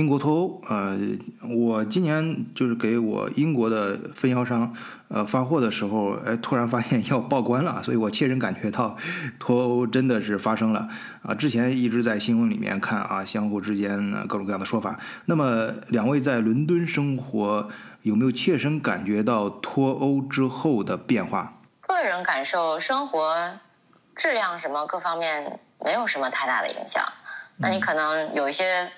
[0.00, 0.98] 英国脱欧，呃，
[1.54, 4.74] 我今年就是给我英国的分销商，
[5.08, 8.96] 呃，发货的时候，哎，突然发现要报关了，所以我切身感觉到
[9.38, 10.88] 脱欧真的是发生了
[11.22, 11.34] 啊！
[11.34, 14.98] 之前一直在新闻里面看啊，相互之间各种各样的说法。
[15.26, 17.68] 那么，两位在伦敦生活，
[18.00, 21.60] 有没有切身感觉到脱欧之后的变化？
[21.82, 23.36] 个人感受，生活
[24.16, 27.04] 质量什么各方面没有什么太大的影响。
[27.58, 28.90] 那你可能有一些。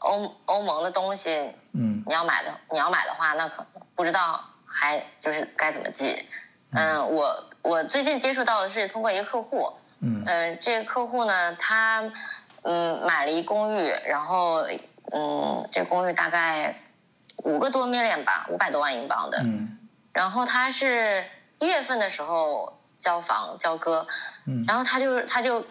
[0.00, 6.24] 欧欧盟的东西，嗯，你要买的你要买的话，那可能不知道还就是该怎么寄。
[6.72, 12.02] 嗯，我我最近接触到的是通过一个客户，嗯，这个客户呢，他
[12.62, 14.64] 嗯买了一公寓，然后
[15.12, 16.74] 嗯这公寓大概
[17.38, 19.78] 五个多 million 吧，五百多万英镑的，嗯，
[20.12, 21.24] 然后他是
[21.58, 24.06] 一月份的时候交房交割，
[24.46, 25.64] 嗯，然后他就他就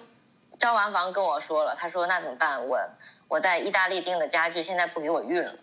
[0.57, 2.63] 交完房跟我说了，他说那怎么办？
[2.67, 2.77] 我。
[3.29, 5.53] 我在意大利订的家具现在不给我运了，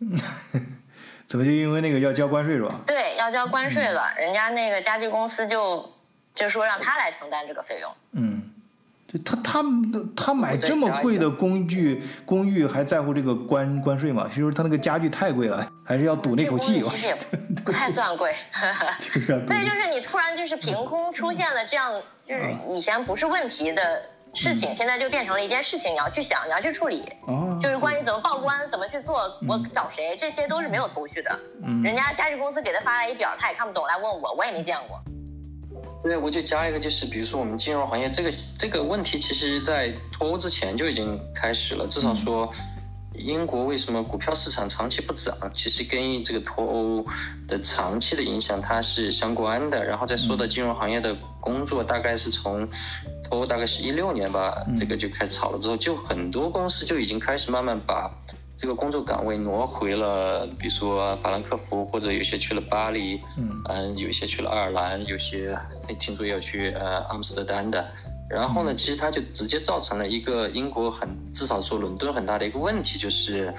[1.26, 2.78] 怎么就因为那个要交关税是吧？
[2.86, 5.90] 对，要交关税了，人家那个家具公司就
[6.34, 7.90] 就说让他来承担这个费用。
[8.12, 8.42] 嗯，
[9.08, 9.64] 就他他
[10.14, 14.28] 他买这么贵的工具公寓还在乎这个关关税吗？
[14.28, 16.82] 其实他那个家具太贵了，还是要赌那口气。
[16.82, 17.16] 其实也
[17.64, 18.34] 不太算贵。
[19.46, 21.94] 对，就是你突然就是凭空出现了这样，
[22.26, 24.02] 就是以前不是问题的。
[24.34, 27.12] 事情现在就变成了一件事情，你要去想，你要去处理，
[27.60, 31.38] 就是关于怎么报关、怎么去做，我找谁，这些都是没有头绪的。
[31.82, 35.00] 人家家具公司给他发来一表，他也看不懂，来问我，我也没见过。
[36.02, 42.50] 对，我就加一个，就是比如说我们金融行业这个这个问题，其实在脱欧之前就已经开始了，至少说。
[43.12, 45.36] 英国为什么股票市场长期不涨？
[45.52, 47.04] 其实跟这个脱欧
[47.46, 49.84] 的长期的影响它是相关的。
[49.84, 58.10] 然后再说到金融行业的工作，大概是从脱欧大概是一六年吧，这个就开始炒了之后，就很多公司就已经开始慢慢把
[58.56, 63.18] 这个工作岗位挪回了，比如说法兰克福，或者有些去了巴黎，
[63.68, 65.58] 嗯，有些去了爱尔兰，有些
[65.98, 67.90] 听说要去呃阿姆斯特丹的。
[68.28, 73.52] 然后呢，其实它就直接造成了一个英国很至少说伦敦很大的一个问题，就是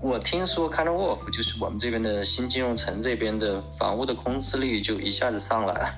[0.00, 5.94] 我听说 Kind of Wolf 就是我们这边的新金融城这边的房屋的空置率就一下子上来了，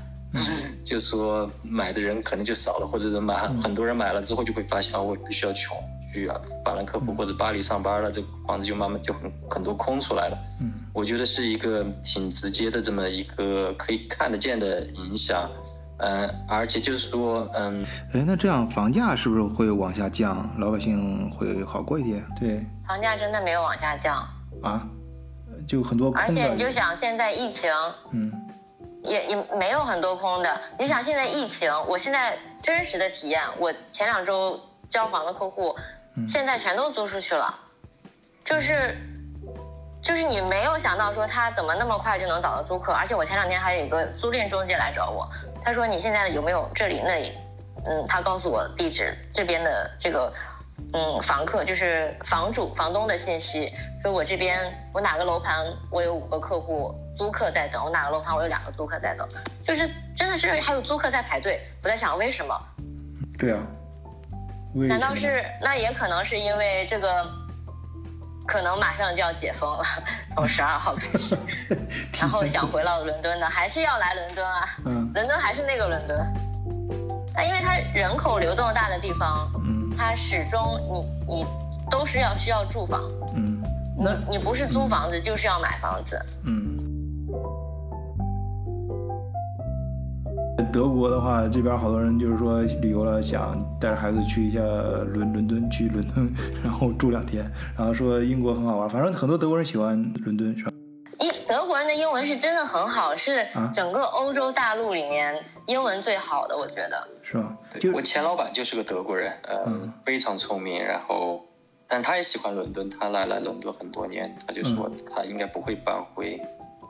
[0.84, 5.76] 就说买的人可能就少了，或者是买很多人买了之后就会发现啊，我必须要穷
[6.12, 10.38] 去啊法兰克福或者巴黎上班了，这个房子就慢慢就很很多空出来了。
[10.60, 15.50] 嗯，我觉得是一个挺直接的这么一个可以看得见的影响。
[16.04, 20.50] 嗯，而且就是说，嗯，哎，那这样房价是不是会往下降？
[20.58, 22.24] 老百姓会好过一点？
[22.40, 24.16] 对，房价真的没有往下降
[24.62, 24.84] 啊，
[25.64, 26.26] 就很多空的。
[26.26, 27.70] 而且你就想现在疫情，
[28.10, 28.32] 嗯，
[29.02, 30.60] 也也没有很多空的。
[30.78, 35.76] 你想现在疫情，我现在真实的体验，我前两周交房的客户，
[36.28, 37.54] 现在全都租出去了，
[38.44, 38.96] 就是
[40.02, 45.28] 就是你没有想到说他怎么那么快就能找到租客，而且我前两天还有一个租赁中介来找我。
[45.64, 47.38] 他说：“你现在有没有这里那里？
[47.86, 50.32] 嗯，他告诉我地址这边的这个，
[50.94, 53.66] 嗯，房客就是房主、房东的信息。
[54.02, 54.60] 说我这边
[54.92, 59.26] 我哪个楼盘我有五个客户租客在等，我哪个楼盘我有两个租客在等，
[59.66, 61.62] 就是真的是还有租客在排队。
[61.84, 62.54] 我在想为什么？
[63.38, 63.62] 对啊，
[64.74, 67.26] 难道是那也可能是因为这个？”
[68.44, 69.84] 可能马上就要解封了，
[70.34, 71.38] 从十二号开始，
[72.20, 74.68] 然后想回到伦敦的还是要来伦敦啊。
[74.84, 76.18] 嗯，伦敦还是那个伦敦。
[77.32, 80.80] 那因为它人口流动大的地方，嗯，它始终
[81.26, 81.46] 你你
[81.90, 83.00] 都是要需要住房，
[83.34, 83.62] 嗯，
[83.96, 86.78] 那你不是租房子就是要买房子，嗯。
[90.72, 96.32] 德国的话，这边好多人就是说旅游了，想带着孩子去一下伦伦敦，去伦敦，
[96.64, 97.44] 然后住两天，
[97.76, 100.72] 然后说英国很好玩，反正很多德国人喜欢伦敦，是吧？
[101.20, 105.34] 英德国人的英文是真的很好，是整个欧洲大陆里面
[105.66, 107.56] 英文最好的，我觉得是吧？
[107.80, 109.64] 就我前老板就是个德国人，呃，
[110.04, 111.44] 非常聪明，然后
[111.86, 116.40] 但他也喜欢伦敦，他来了伦敦很多年，他就说他应该不会搬回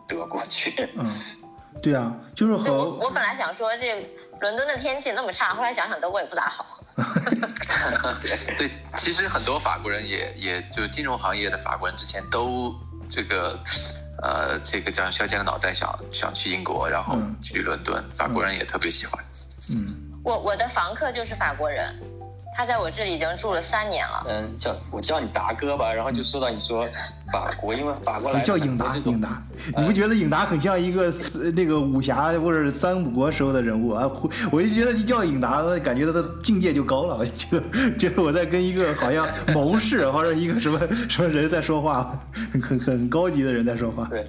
[0.08, 0.90] 德国去。
[0.96, 1.20] 嗯。
[1.82, 4.06] 对啊，就是和我我本来想说这
[4.40, 6.76] 伦敦的天气那么差，后来想想德国也不咋好。
[8.58, 12.74] 对，其实很多法国人也也就金融行业的法国人之前都
[13.08, 13.58] 这个
[14.22, 19.22] 呃这个叫肖剑的脑袋想想去英国，然后去伦敦，法国人也特别喜欢。
[19.74, 19.94] 嗯，
[20.24, 21.94] 我我的房客就是法国人。
[22.54, 24.26] 他在我这里已经住了三年了。
[24.28, 26.86] 嗯，叫我叫你达哥吧，然后就说到你说
[27.32, 29.42] 法国，因为法国来叫影达，影达，
[29.76, 31.12] 你不觉得影达很像一个
[31.54, 34.10] 那个武侠或者三国时候的人物啊？
[34.50, 40.78] 我就觉得一叫影达，感觉他的境界就高了，我就觉得觉得我在跟一个好像谋士或者一个什么
[41.08, 42.18] 什么人在说话，
[42.62, 44.06] 很很高级的人在说话。
[44.10, 44.26] 对。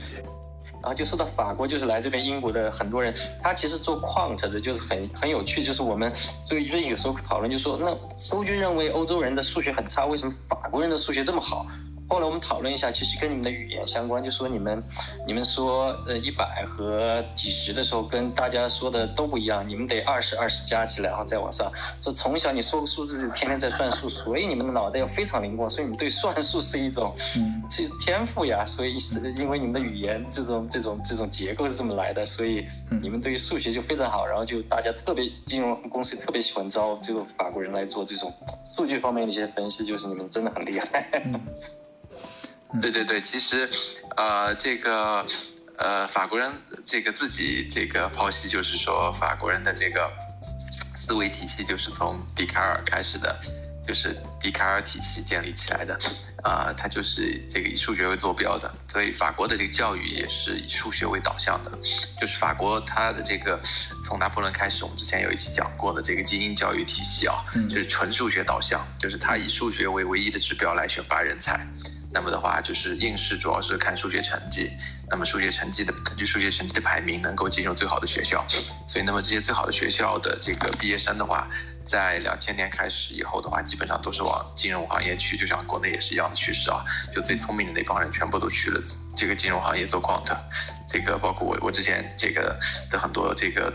[0.84, 6.12] 然后就说到法国，就是来这边英国的很多人，他其实做矿产的，就是很很有趣，就是我们
[6.46, 11.66] 就因为有时候讨论就说，那周军认为欧洲人的数学很差，为什么法国人的数学这么好？
[12.14, 14.84] 后来我们讨论一下，其实跟你们的语言相关，就说你们，
[15.26, 21.72] 你们说呃一百和几十的时候，跟大家说的都不一样，你们得二十二十加起来，然后再往上。
[22.02, 28.64] 说从小你说个数字就天天在算数，所以你们的脑袋要非常灵光，所以你们对算术是一种，嗯，是天赋呀。
[28.64, 32.64] 所以是因为你们的语言这种这种这种结构是这么来的，所以
[33.02, 34.24] 你们对于数学就非常好。
[34.28, 38.32] 然后就大家特别金融公司特别喜欢招这个法国人来做这种
[38.76, 41.10] 数据方面的一些分析，就是你们真的很厉害。
[42.82, 43.70] 对对对，其实，
[44.18, 45.26] 呃，这个，
[45.78, 46.52] 呃，法国人
[46.84, 50.12] 这个自己这个剖析，就是说法国人的这个
[50.96, 53.40] 思维体系就是从笛卡尔开始的，
[53.88, 55.98] 就是笛卡尔体系建立起来的，
[56.44, 61.72] 啊，他就是这个以数学为坐标的，所以法国的这个教育也是以数学为导向的，
[62.20, 63.62] 就是法国它的这个
[64.04, 71.66] 从拿破仑开始，我们之前有一期讲过的这个精英教育体系啊，就是纯数学导向，就是他以数学为唯一的指标来选拔人才。
[72.14, 74.72] 那么的话，就是应试主要是看数学成绩。
[75.10, 78.46] 那么数学成绩的根据数学成绩的排名，能够进入最好的学校。
[78.86, 81.48] 所以，那么这些最好的学校的这个毕业生的话，
[81.84, 86.86] 在两千年开始以后的话，基本上都是往金融行业去，就像国内也是一样的趋势啊。
[87.12, 88.82] 就最聪明的那帮人，全部都去了
[89.16, 90.36] 这个金融行业做 quant。
[90.88, 92.58] 这个包括我，我之前这个
[92.90, 93.74] 的很多这个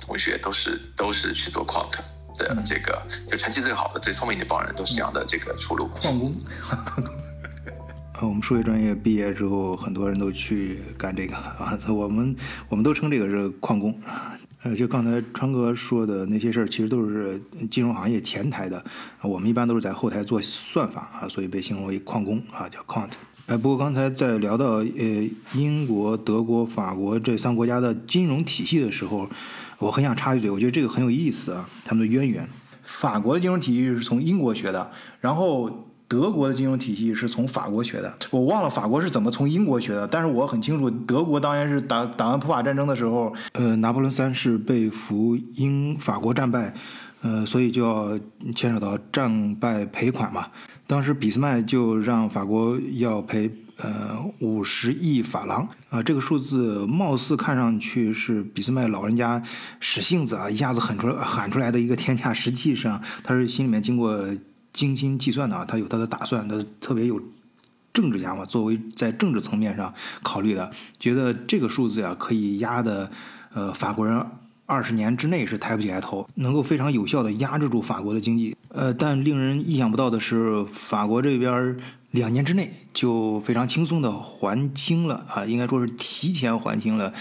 [0.00, 1.90] 同学都是都是去做 quant
[2.38, 2.56] 的。
[2.64, 5.88] 这个就成绩最好的、最聪明的那帮人，都是这样的这个出路。
[5.88, 6.28] 矿工。
[8.20, 11.78] 呃，我们数学专业毕业之后，很多人都去干这个啊。
[11.88, 12.34] 我们
[12.68, 13.96] 我们都称这个是矿工。
[14.64, 17.40] 呃，就刚才川哥说的那些事儿，其实都是
[17.70, 18.84] 金融行业前台的。
[19.22, 23.12] 我们一般都是在后台做算法啊，所以被形容为矿工啊，叫 quant。
[23.46, 29.30] 哎，不过刚才在聊到呃英国、德国、法国这三国家的金融体系的时候，
[29.78, 32.48] 我很想插一嘴，我觉得这个很有意思啊，他们的渊源。
[32.82, 34.90] 法国的金融体系是从英国学的，
[35.20, 35.84] 然后。
[36.08, 46.72] 德国的金融体系是从法国学的，我忘了法国是怎么从英国学的，但是我很清楚，德国当年是打打完普法战争的时候，呃，拿破仑三世被俘，英法国战败，
[47.20, 48.18] 呃，所以就要
[48.56, 50.46] 牵扯到战败赔款嘛。
[50.86, 59.42] 当时俾斯麦就让法国要赔呃五十亿法郎啊，这个数字貌似看上去是俾斯麦老人家
[59.78, 64.18] 使性子啊，一下子喊出来喊出来的一个天价，实际上他是心里面经过。
[64.78, 67.20] 精心计算的啊，他有他的打算，他特别有
[67.92, 70.70] 政治家嘛，作为在政治层面上考虑的，
[71.00, 73.10] 觉得这个数字呀可以压的，
[73.52, 74.24] 呃，法国人
[74.66, 78.56] 二十年之内是抬不起来头，能够非常有效的压制住法国的经济。
[78.68, 81.76] 呃，但令人意想不到的是，法国这边
[82.12, 87.12] 两年之内就非常轻松的还清了啊，应该说是提前还清了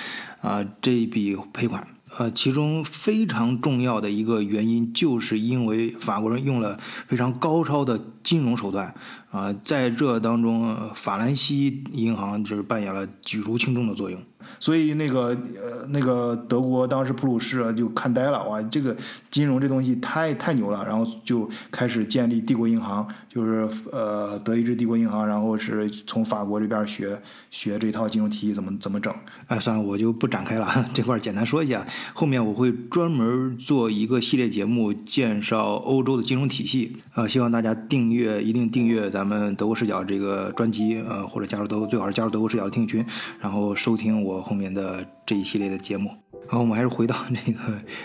[0.41, 1.87] 啊这一笔赔款。
[2.17, 8.93] 呃，其中非常重要的一个原因，就是因为法国人用了非常高超的金融手段，
[9.29, 14.19] 啊，在这当中，法兰西银行就是扮演了举足轻重的作用。
[14.61, 18.95] 所以那个呃，那个德国当时普鲁士就看呆了，哇，这个
[19.29, 29.13] 金融这东西太太牛了，然后就开始建立帝国银行，就是呃德意志帝国银行，然后是从法国这边学学这套金融体系怎么怎么整。
[29.47, 36.97] 哎，算了，我就不展开了，这块简单说一下，后面我会专门做一个系列节目介绍欧洲的金融体系。
[37.13, 43.05] 呃，希望大家订阅，一定订阅咱们德国视角这个专辑，呃，或者加入德最好是加入德国视角的听友群，
[43.39, 44.41] 然后收听我。
[44.41, 46.09] 后面的这一系列的节目，
[46.47, 47.59] 好，我们还是回到 这个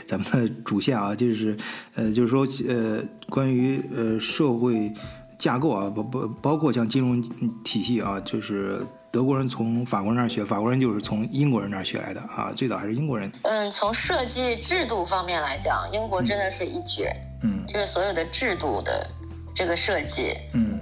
[0.04, 1.56] 咱们的主线啊，就是
[1.94, 4.92] 呃，就是说呃，关于呃社会
[5.38, 7.22] 架构啊，包包包括像金融
[7.62, 8.80] 体系啊，就是
[9.12, 13.30] 德国人从法国人那儿学，法国人就是从英国人那儿学来的啊，最早还是英国人。
[13.42, 17.14] 嗯，从设计制度方面来讲，英国真的是一绝。
[17.42, 19.06] 嗯，就是所有的制度的
[19.54, 20.34] 这个设计。
[20.54, 20.80] 嗯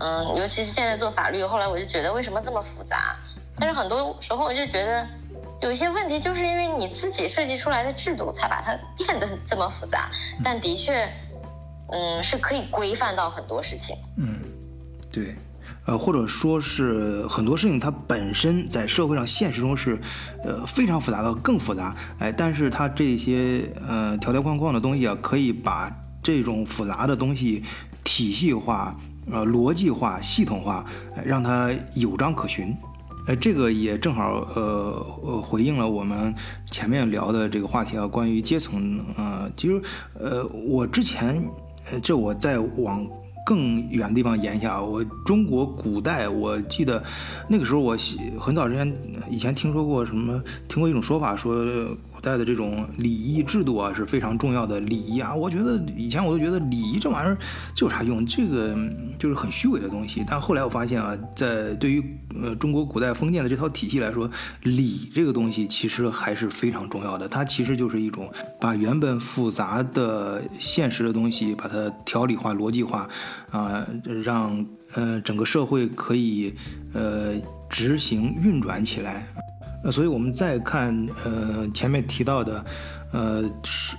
[0.00, 3.16] 嗯，尤其是现在做法律，后来我就觉得为什么这么复杂？
[3.58, 5.04] 但是很多时候我就觉得，
[5.60, 10.08] 有一些问题就是因为你自己设计出来的制度，才把它变得这么复杂。
[10.44, 11.08] 但的确，
[11.90, 13.96] 嗯，是可以规范到很多事情。
[14.16, 14.38] 嗯，
[15.10, 15.34] 对，
[15.86, 19.98] 呃，或者说是很多事情它本身在社会上现实中是，
[20.42, 21.94] 呃，非常复杂的，更复杂。
[22.18, 27.62] 哎，但是它这些呃条条框框的东西啊，可以把这种复杂的东西
[28.02, 28.96] 体系化、
[29.30, 30.84] 呃逻辑化、系统化，
[31.24, 32.74] 让它有章可循。
[33.26, 36.34] 呃，这个也正好呃呃回应了我们
[36.70, 39.80] 前面聊的这个话题啊，关于阶层呃，其实
[40.12, 41.42] 呃我之前
[41.90, 43.06] 呃这我在往
[43.44, 47.02] 更远的地方延一下，我中国古代我记得
[47.48, 47.96] 那个时候我
[48.40, 48.96] 很早之前
[49.30, 51.64] 以前听说过什么，听过一种说法说。
[52.14, 57.36] 古代的这种礼仪制度啊是非常重要的礼仪啊，我觉得以前我都觉得礼仪这玩意儿
[57.74, 58.74] 就有啥用，这个
[59.18, 60.24] 就是很虚伪的东西。
[60.26, 62.02] 但后来我发现啊，在对于
[62.40, 64.30] 呃中国古代封建的这套体系来说，
[64.62, 67.28] 礼这个东西其实还是非常重要的。
[67.28, 73.08] 它其实就是一种把原本复杂的现实的东西把它条理化、逻辑化，
[73.50, 73.86] 啊，
[74.22, 76.54] 让呃整个社会可以
[76.92, 77.34] 呃
[77.68, 79.26] 执行运转起来。
[79.84, 82.64] 呃，所以我们再看，呃，前面提到的，
[83.12, 83.44] 呃，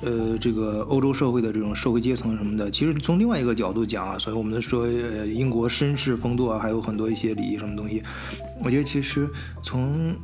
[0.01, 8.03] 呃，这个欧洲社会的这种社会阶层什么的，其实从另外一个角度讲啊，所以我们说，呃，英国绅士风度啊，还有很多一些礼仪什么东西，
[8.63, 9.29] 我觉得其实
[9.61, 10.15] 从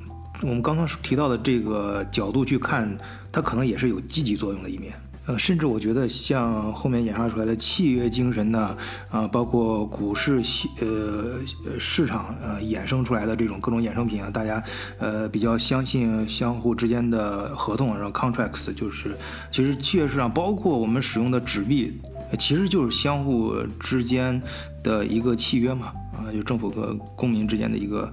[0.42, 2.98] 我们刚刚提到的这个角度去看，
[3.32, 4.92] 它可能也是有积极作用的一面。
[5.28, 8.76] 呃，甚至我觉得像后面演化出来的契约精神呢，
[9.10, 10.42] 啊，包括股市
[10.80, 11.40] 呃
[11.80, 14.62] 市场呃衍生出来的这种各种衍生品啊，大家
[14.98, 19.16] 呃比较相信相互之间的合同，然后 contracts 就是
[19.52, 21.94] 其实契约市场包括我们使用的纸币，
[22.40, 24.42] 其实就是相互之间
[24.82, 28.12] 的一个契约嘛，啊，就政府和公民之间的一个。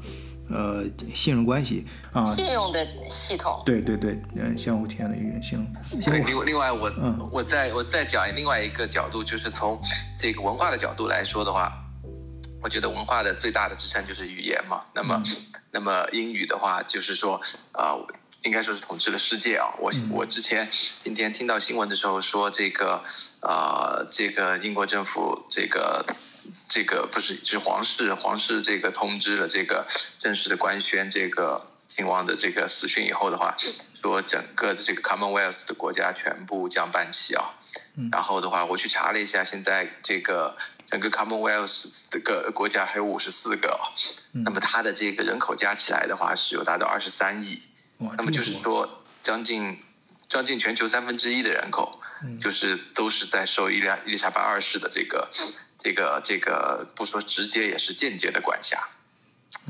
[0.50, 0.82] 呃，
[1.14, 6.00] 信任关系啊，信用的系统，对对对，嗯，相互体验的一个信用。
[6.00, 9.78] 对，另另外我嗯我再我再讲另外一个角度，就是从
[10.18, 11.72] 这个文化的角度来说的话，
[12.62, 14.82] 我觉得文化的最大的支撑就是语言嘛。
[14.94, 15.22] 那么
[15.70, 17.40] 那么英语的话，就是说
[17.72, 17.94] 啊，
[18.44, 19.66] 应该说是统治了世界啊。
[19.78, 20.66] 我我之前
[21.02, 23.02] 今天听到新闻的时候说，这个
[23.40, 26.02] 啊，这个英国政府这个。
[26.68, 29.86] 这个不是是皇室，皇室这个通知了这个
[30.18, 33.56] 正式的官宣这个亲王的这个死讯以后的话，
[34.00, 37.50] 说整个的这个 Commonwealth 的国家全部降半旗啊。
[38.12, 40.56] 然后的话，我去查了一下，现在这个
[40.88, 43.78] 整个 Commonwealth 的个国家还有五十四个，
[44.32, 47.60] 那么它的这个人口加起来的话是有达到二十三亿，
[47.98, 49.82] 那么就是说将近
[50.28, 52.00] 将近全球三分之一的人口，
[52.40, 55.28] 就是都是在受伊丽伊丽莎白二世的这个。
[55.78, 58.88] 这个这个不说直接也是间接的管辖，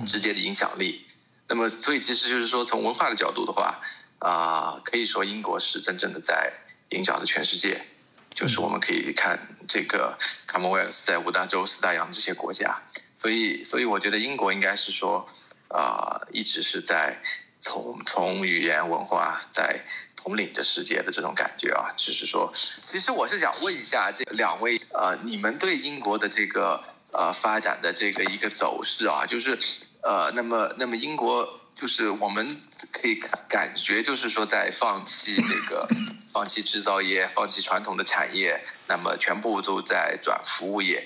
[0.06, 1.06] 直接的影响力。
[1.48, 3.80] 那么，所以其实就是说，从文化的角度的话，
[4.18, 6.52] 啊，可以说英国是真正的在
[6.90, 7.84] 影响着全世界。
[8.30, 12.80] 就是我们可以看这个 Commonwealth 在五大洲、四大洋这些国家，
[13.12, 15.28] 所以，所以我觉得英国应该是说，
[15.68, 17.20] 啊，一直是在
[17.58, 19.84] 从从语言文化在
[20.28, 21.88] 统领着世界的这种感觉啊。
[21.96, 26.80] 就是说，其实我是想问一下这两位，呃，你们对英国的这个
[27.14, 29.58] 呃发展的这个一个走势啊，就是。
[30.00, 32.46] 呃，那么，那么英国就是我们
[32.92, 33.16] 可以
[33.48, 35.88] 感觉，就是说在放弃这个，
[36.32, 41.04] 放弃制造业，放弃传统的产业，那么全部都在转服务业。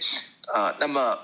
[0.53, 1.19] 呃，那么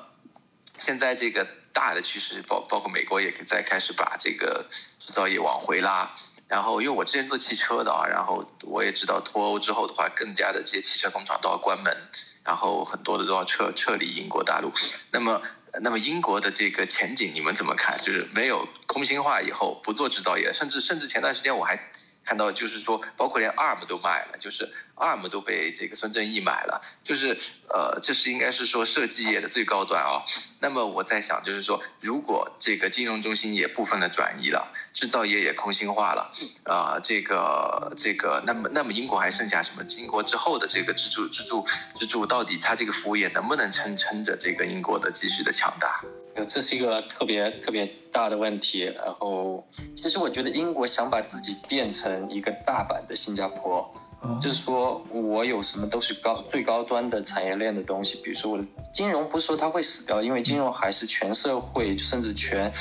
[0.78, 4.64] 现在这个大的趋势，包包括美国也在开始把这个
[4.98, 6.10] 制造业往回拉。
[6.48, 11.96] 然后，因为我之前做汽车的啊，然后我也知道脱欧之后的话，更加的这些汽车工厂都要关门，
[12.42, 14.72] 然后很多的都要撤撤离英国大陆。
[15.12, 15.40] 那么。
[15.82, 17.96] 那么英国的这个前景你们怎么看？
[18.00, 21.78] 就是没有空心化以后不做制造业，甚至甚至前段时间我还
[22.24, 27.36] 看到，就是说包括连 ARM 都卖了，就是 ARM 都被这个孙正义买了，就是
[27.68, 30.24] 呃，这是应该是说设计业的最高端啊。
[30.60, 34.72] 那么我在想，就是说如果这个金融中心也部分的转移了。
[34.92, 36.32] 制造业也空心化了，
[36.64, 39.84] 啊，这个这个，那么那么英国还剩下什么？
[39.96, 46.02] 英国之后的这个支柱支柱支柱，到底它这个服务业能不能撑撑着这个英国的继续的强大？
[46.48, 48.92] 这是一个特别特别大的问题。
[48.96, 53.88] 然后，其实我觉得英国想把自己变成一个大版的新加坡，
[54.40, 62.72] 就是说我有什么都是高最高端的产业链的东西，比如说我的金融，不是说它会死掉，因为金融还是全社会甚至全。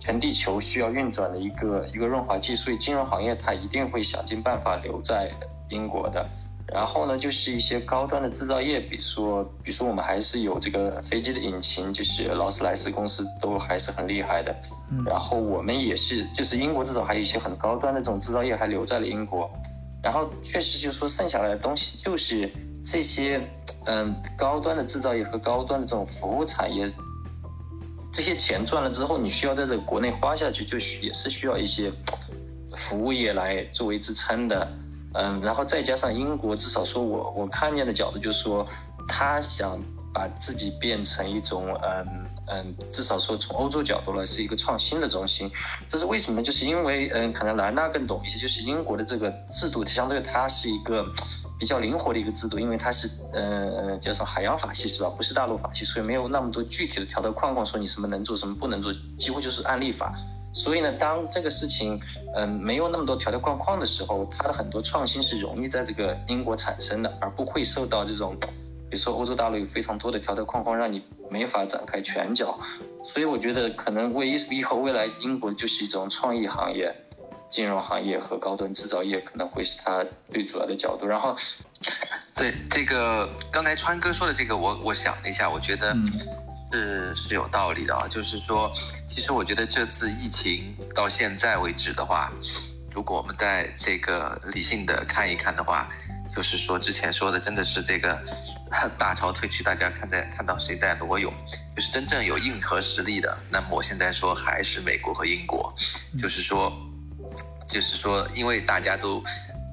[0.00, 5.30] 全地球需要运转的一个一个润滑剂，所以金融行业它一定会想尽办法留在
[5.70, 6.28] 英国的。
[6.66, 14.54] 然后呢，就是一些高端的制造业，比如说，比如说我们还是有这个飞机的引擎，就是劳斯莱斯公司都还是很厉害的。
[15.06, 19.50] 然后我们也是，就是英国至少还有一些很高端的这种制造业还留在了英国。
[20.04, 22.52] 然后确实就是说剩下来的东西就是
[22.84, 23.40] 这些，
[23.86, 26.86] 嗯，高端的制造业和高端的这种服务产业。
[28.12, 31.90] 这些钱赚了之后，你需要在这个国内花下去，就也是需要一些
[32.76, 34.68] 服务业来作为支撑的，
[35.14, 38.64] 嗯，然后再加上英国，至少说我我看见的角度就是说，
[39.08, 39.80] 他想
[40.12, 45.50] 把自己变成一种，嗯嗯，至少说从欧洲角度来是一个创新的中心，
[45.88, 46.42] 这是为什么？
[46.42, 51.06] 就是因为，嗯，可能兰纳更懂一些，就是英国的这个制度相对它是一个。
[51.56, 55.08] 比较灵活的一个制度，因为它是呃叫做海洋法系是吧？
[55.16, 60.12] 不是大陆法系，所以没有那么多具体的条条框框说你什么能做什么不能做，几乎就是案例法。
[60.52, 61.98] 所以呢，当这个事情
[62.34, 68.36] 嗯没有那么多条条框框的时候，它的很多创新是容易在这个英国产生的，而不会受到这种，
[68.94, 72.56] 比如说欧洲大陆有非常多的条条框框让你没法展开拳脚。
[73.02, 76.94] 所以我觉得可能为以后未来英国就是一种创意行业。
[77.50, 81.08] 金融行业和高端制造业可能会是它最主要的角度。
[81.08, 81.34] 然后，
[82.36, 85.92] 对这个刚才川哥说的这个，我我想了一下，我觉得
[86.72, 88.06] 是是有道理的啊。
[88.06, 88.72] 就是说，
[89.08, 92.32] 其实我觉得这次疫情到现在为止的话，
[92.92, 95.88] 如果我们在这个理性的看一看的话，
[96.34, 98.20] 就是说之前说的真的是这个
[98.98, 101.32] 大潮退去，大家看在看到谁在裸泳，
[101.74, 103.36] 就是真正有硬核实力的。
[103.50, 105.74] 那么我现在说还是美国和英国，
[106.20, 106.72] 就是说。
[107.66, 109.24] 就是说，因为大家都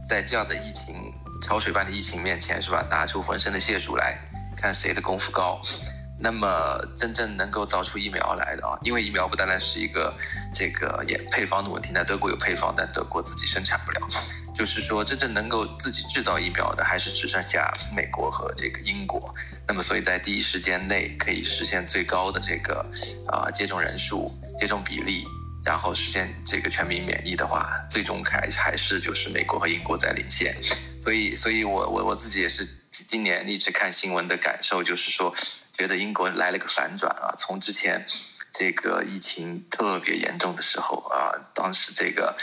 [0.08, 2.82] 在这样的疫情、潮水般的疫情面前，是吧？
[2.90, 4.18] 拿出浑身的解数来
[4.56, 5.62] 看谁的功夫高。
[6.18, 6.48] 那么，
[6.98, 10.16] 真正能够造出疫苗来的啊，因为疫苗不单单是一个
[10.54, 14.08] 这个也配方的问题，那德国有配方，但德国自己生产不了。
[14.62, 19.34] 就是说，真正能够自己制造疫苗的，还是只剩下美国和这个英国。
[19.68, 22.86] 那么，所以在第一时间内可以实现最高的这个
[23.26, 24.24] 啊接种人数、
[24.60, 25.26] 接种比例。
[25.66, 30.56] 然后实现这个全民免疫的话，最终还还是就是美国和英国在领先，
[31.00, 35.34] 所以，所以我我我自己也是今年一直看新闻的感受，就是说，
[35.76, 38.06] 觉得英国来了个反转啊，从之前
[38.52, 42.36] 这个疫情特别严重的时候啊，当时这个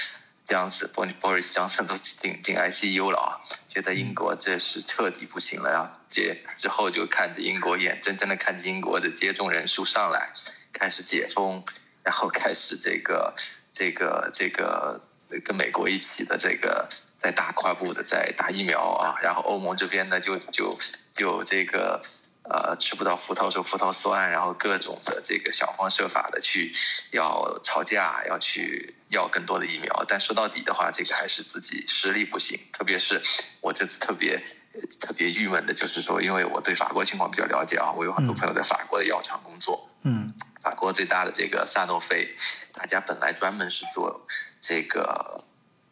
[0.48, 3.38] 这样子，Boris Johnson 都进进 ICU 了啊，
[3.68, 10.32] 觉得英国这是彻底不行了啊，接之后就看着英国眼睁睁的看着英国的接种人数上来，
[10.72, 11.62] 开始解封。
[12.04, 13.34] 然后开始这个
[13.70, 14.98] 这个这个
[15.44, 16.88] 跟美国一起的这个
[17.18, 20.74] 在大跨步的在打疫苗啊，然后欧盟这边呢就就
[21.12, 22.00] 就这个
[22.44, 26.72] 呃吃不到葡萄说葡萄酸，然后各种的这个想方设法的去
[27.10, 33.20] 要吵架，要去要更多的疫苗，但说到底的话，这个还是自己实力不行，特别是
[33.60, 34.42] 我这次特别
[35.00, 39.88] 特别郁闷的，就是说，因为我对法国情况比较了解啊，我有很多朋友在法国的药厂工作。
[40.02, 42.36] 嗯法国最大的这个萨诺菲，
[42.72, 44.26] 大家本来专门是做
[44.60, 45.42] 这个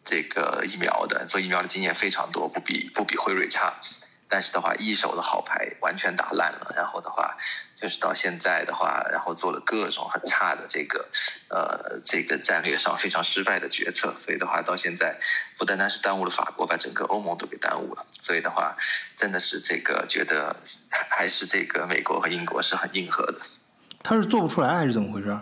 [0.04, 3.80] 这个疫苗的，做疫苗的经验非常多，不比不比辉瑞差。
[4.28, 7.36] 但是的话，一手的好牌完全打烂了，然后的话，
[7.80, 11.08] 就是到现在的话，然后做了各种很差的这个，
[11.48, 15.16] 呃，这个战略上非常失败的决策，所以的话，到现在
[15.56, 18.04] 不单单是耽误了法国，把整个欧盟都给耽误了。
[18.20, 18.76] 所以的话，
[19.16, 20.56] 真的是这个觉得
[20.90, 23.40] 还是这个美国和英国是很硬核的。
[24.02, 25.36] 他是做不出来还是怎么回事？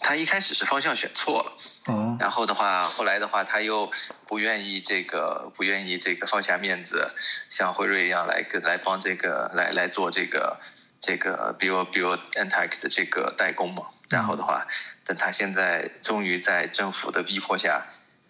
[0.00, 1.52] 他一开始是方向选错了。
[1.86, 3.90] 哦，然后的话，后来的话，他又
[4.26, 7.04] 不愿意这个，不愿意这个放下面子，
[7.48, 10.58] 像辉瑞一样来跟来帮这个来来做这个
[11.00, 13.82] 这个 bio bio antech 的这个代工嘛。
[14.08, 14.66] 然后的话，
[15.04, 17.84] 等他现在终于在政府的逼迫下，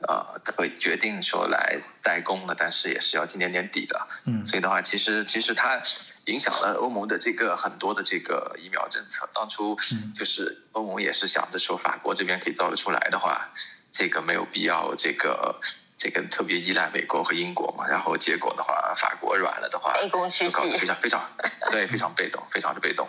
[0.08, 4.00] 呃，可以决定说来代工了，但是也是要今年年底的。
[4.24, 5.80] 嗯所以的话，其实其实它
[6.26, 9.28] 影响了欧盟的这个很多的这个疫苗政策。
[9.34, 13.50] 当初嗯就是欧盟也是想着说，法国这边可以造得出来的话，
[13.90, 15.60] 这个没有必要这个
[15.96, 17.86] 这个特别依赖美国和英国嘛。
[17.86, 21.28] 然后结果的话，法国软了的话，卑躬屈膝非常非常
[21.70, 23.08] 对，非常被动，非常的被动，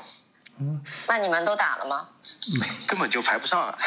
[1.07, 2.09] 那你们都打了吗？
[2.87, 3.77] 根本就排不上啊，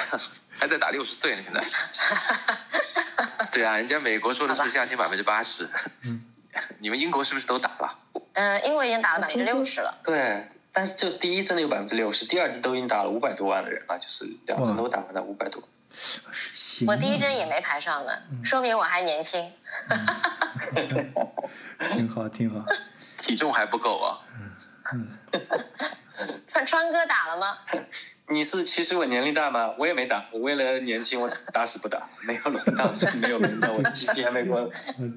[0.58, 1.66] 还在打六十岁呢，现在。
[3.52, 5.68] 对啊，人家美国说的是夏天百分之八十，
[6.80, 7.98] 你们英国是不是都打了？
[8.34, 9.94] 嗯，英国已经打了百分之六十了。
[10.04, 15.60] 对，但是就第一针的有百分之六十，第二针都已经打了五百多万的人了，就是两针都打完了五百多。
[15.60, 15.68] 啊，
[16.86, 18.12] 我第一针也没排上呢，
[18.44, 19.50] 说明我还年轻。
[21.92, 22.64] 挺好挺好。
[22.96, 24.18] 体重还不够啊。
[24.92, 25.08] 嗯
[26.48, 27.58] 川川哥打了吗？
[28.28, 29.72] 你是歧视我年龄大吗？
[29.78, 34.68] 我也没打，我为了年轻，我打死不打，没有轮到，没有轮到我 GP 还没给我，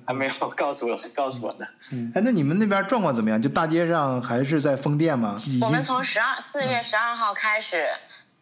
[0.05, 1.65] 还没有告诉我告诉我呢。
[2.13, 3.41] 哎，那你们那边状况怎么样？
[3.41, 5.35] 就大街上还是在封店吗？
[5.61, 7.87] 我们从十二四月十二号开始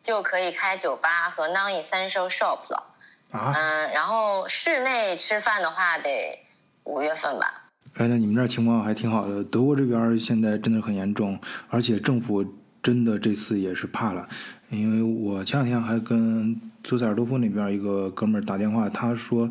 [0.01, 2.83] 就可以开酒吧和 non essential shop 了。
[3.31, 6.39] 啊，嗯，然后室内吃饭的话得
[6.83, 7.69] 五月份吧。
[7.95, 9.41] 哎，那你们这儿情况还挺好的。
[9.45, 11.39] 德国这边现在真的很严重，
[11.69, 12.45] 而且政府
[12.83, 14.29] 真的这次也是怕了，
[14.69, 19.49] 因为我前两天还跟苏塞尔多夫那边一个哥们儿打电话，他说：“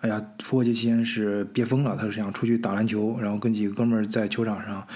[0.00, 4.86] 哎呀，复活节期间是憋疯了，他是想出去打篮球，然后跟几个哥们儿在球场上，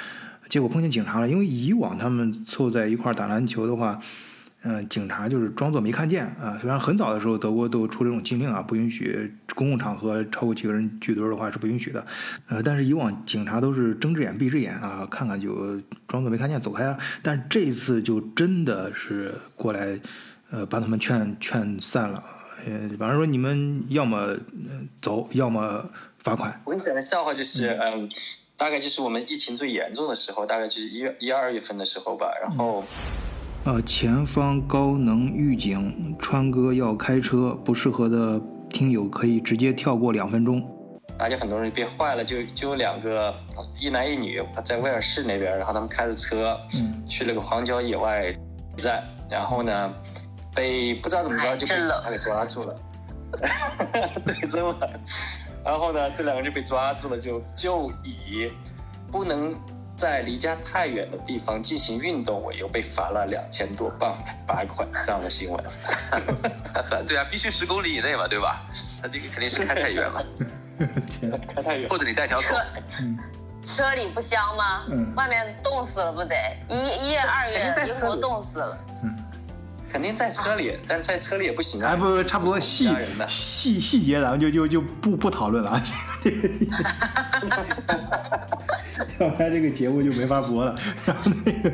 [0.48, 1.28] 结果碰见警察了。
[1.28, 3.98] 因为以往他们凑在一块儿打篮球的话。”
[4.62, 6.58] 嗯，警察就是装作没看见啊。
[6.60, 12.06] 虽然很早的时候德国都出这种禁令啊，不允许公共场合超过几个人聚堆的话是不允许的。
[12.46, 16.98] 呃，但是以往警察都是睁只眼闭只眼啊，看看就装作没看见走开啊。
[17.22, 19.98] 但这一次就真的是过来，
[20.50, 22.22] 呃，把他们劝劝散了。
[22.66, 24.38] 呃，反正说你们要么呃
[25.00, 25.88] 走，要么
[26.22, 26.60] 罚款。
[26.66, 28.06] 我跟你讲个笑话，就是嗯，
[28.58, 32.84] 大概就是我们疫情最严重的时候，大概就是一月一二月份的时候吧，然后。
[33.64, 38.40] 呃，前方高能预警，川哥要开车，不适合的
[38.70, 40.66] 听友可以直接跳过两分钟。
[41.18, 43.34] 而且很多人憋坏了，就就有两个
[43.78, 48.34] 一男一女在威尔士那边，然后他们开着车嗯去了个荒郊野外
[48.78, 49.92] 站，然后呢，
[50.54, 52.74] 被不知道怎么着就被警察给抓住了，
[54.24, 54.78] 对，真冷。
[55.62, 58.50] 然后呢，这两个人就被抓住了，就就以
[59.12, 59.54] 不能
[60.00, 65.62] 在离家太远的地方进行运动我又，被罚了两千多磅的罚款，上了新闻。
[67.06, 68.62] 对啊，必须十公里以内嘛，对吧？
[69.02, 70.24] 那这个肯定是开太远了，
[71.54, 73.94] 开太远或者你带条狗车。
[73.94, 74.86] 里不香吗？
[74.88, 76.34] 嗯外面冻死了不得？
[76.70, 78.78] 一一月二月英国冻死了。
[79.92, 81.90] 肯定在车里，但在车里也不行啊。
[81.90, 82.88] 哎，不不，差不多细
[83.28, 85.82] 细细节咱们就就就不不讨论了啊，
[89.18, 90.74] 要不然这个节目就没法播了。
[91.04, 91.72] 然后那个，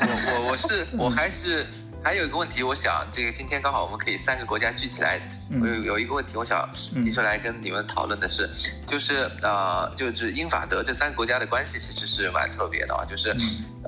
[0.00, 1.66] 我我我是我还是
[2.02, 8.48] 还有一个问题，我想这个今天刚好我们可以三个国家聚起来，嗯我有有一个问题，我想提出来跟你们讨论的是，
[8.86, 13.36] 就是呃，就是英法德这三个国家的关系其实是蛮特别的啊，就是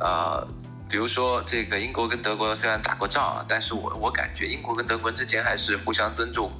[0.00, 0.46] 呃。
[0.88, 6.50] 比如说，这个英国跟德国虽然打过仗啊，但是我我感觉英国跟德国之间还是互相尊重，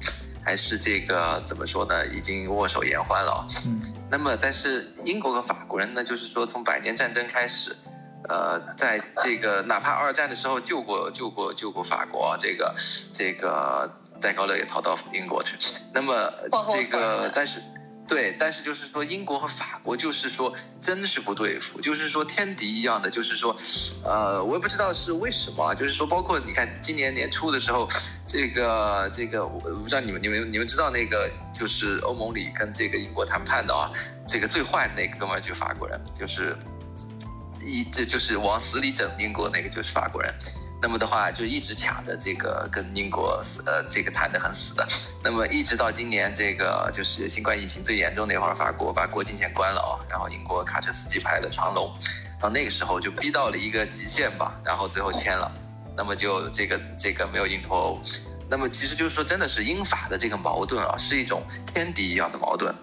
[0.43, 3.47] 还是这个怎么说呢，已经握手言欢了啊。
[3.65, 7.75] 嗯那么，但是英国和法国人呢，就是说从百年战争开始，
[8.29, 12.73] 呃，在这个哪怕二战的时候救过救过救过法国，这个
[13.11, 13.89] 这个
[14.21, 15.55] 戴高乐也逃到英国去。
[15.93, 16.31] 那么
[16.73, 17.61] 这个，但是
[18.07, 23.55] 对，但是就是说英国和法国就是说真是不对付，就是说天敌一样的，就是说，
[24.03, 27.87] 呃，我也不知道是为什么，就是说包括你看今年年初的时候，
[28.25, 33.91] 这个这个我不知道你们你们你们知道那个就是欧盟里跟这个英国谈判的啊，
[34.25, 36.55] 这个最坏的那个哥们就法国人，就是
[37.61, 40.33] 一这就是往死里整英国那个就是法国人。
[40.79, 44.87] 那么的话，就一直卡着这个跟英国呃这个谈得很死的。
[45.23, 51.91] 那么一直到今年这个就是新冠疫情最严重那会儿，法国把国境线关了啊，然后英国卡车司机排了长龙，
[52.39, 55.51] 到那个时候就逼到了一个极限吧，然后最后签了，
[55.95, 57.99] 那么就这个这个没有硬脱欧。
[58.47, 62.73] 那么其实就是说，真的是英法的这个矛盾啊，是一种天敌一样的矛盾。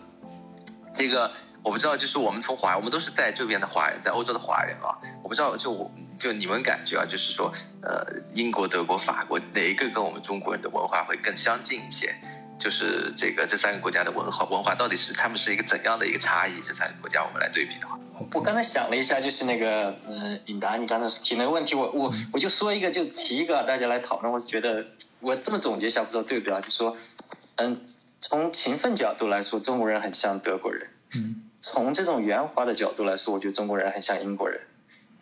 [0.92, 1.30] 这个
[1.62, 5.88] 我不知道，就是我们从华，我们都是在这边的华人，在欧洲的华人啊，我不知道就我。
[6.18, 7.52] 就你们感觉啊，就是说，
[7.82, 12.14] 呃，英国、德国、法国哪一个跟我们中国人的文化会更相近一些？
[12.56, 16.60] 就是这个这三个国家的文化文化到底是他们是一个怎样的一个差异？
[16.62, 17.98] 这三个国家我们来对比的话，
[18.32, 24.32] 我刚才想了一下，就是那个呃，尹达，你刚才提那个问题，我我我就说一个，就提一个，大家来讨论。
[24.32, 24.86] 我是觉得
[25.18, 26.60] 我这么总结一下，不知道对不对啊？
[26.60, 26.96] 就说，
[27.56, 27.82] 嗯，
[28.20, 30.86] 从勤奋角度来说，中国人很像德国人；
[31.16, 34.60] 嗯，从这种圆滑的角度来说，我觉得中国人很像英国人。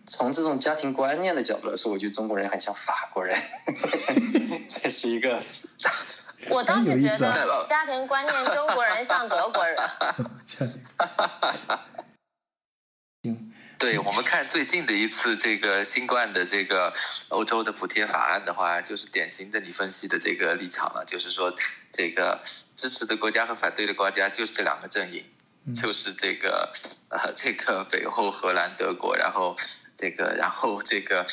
[0.07, 3.41] 从这种家庭观念的角度来说，我觉得中国人很像法国人
[4.69, 5.43] 这是一个。
[6.51, 9.79] 我倒是觉得家庭观念中国人像德国人。
[13.79, 16.93] 对我们看最近的一次这个新冠的这个
[17.29, 21.55] 欧洲的补贴法案的话，就是典型的你分析的这个立场了，就是说
[21.93, 22.41] 这个
[22.75, 25.25] 支持的国家和反对的国家就是这两个阵营，
[25.81, 26.73] 就是这个
[27.09, 29.57] 呃这个北欧荷兰德国，然后。
[30.03, 31.25] 这个，然后这个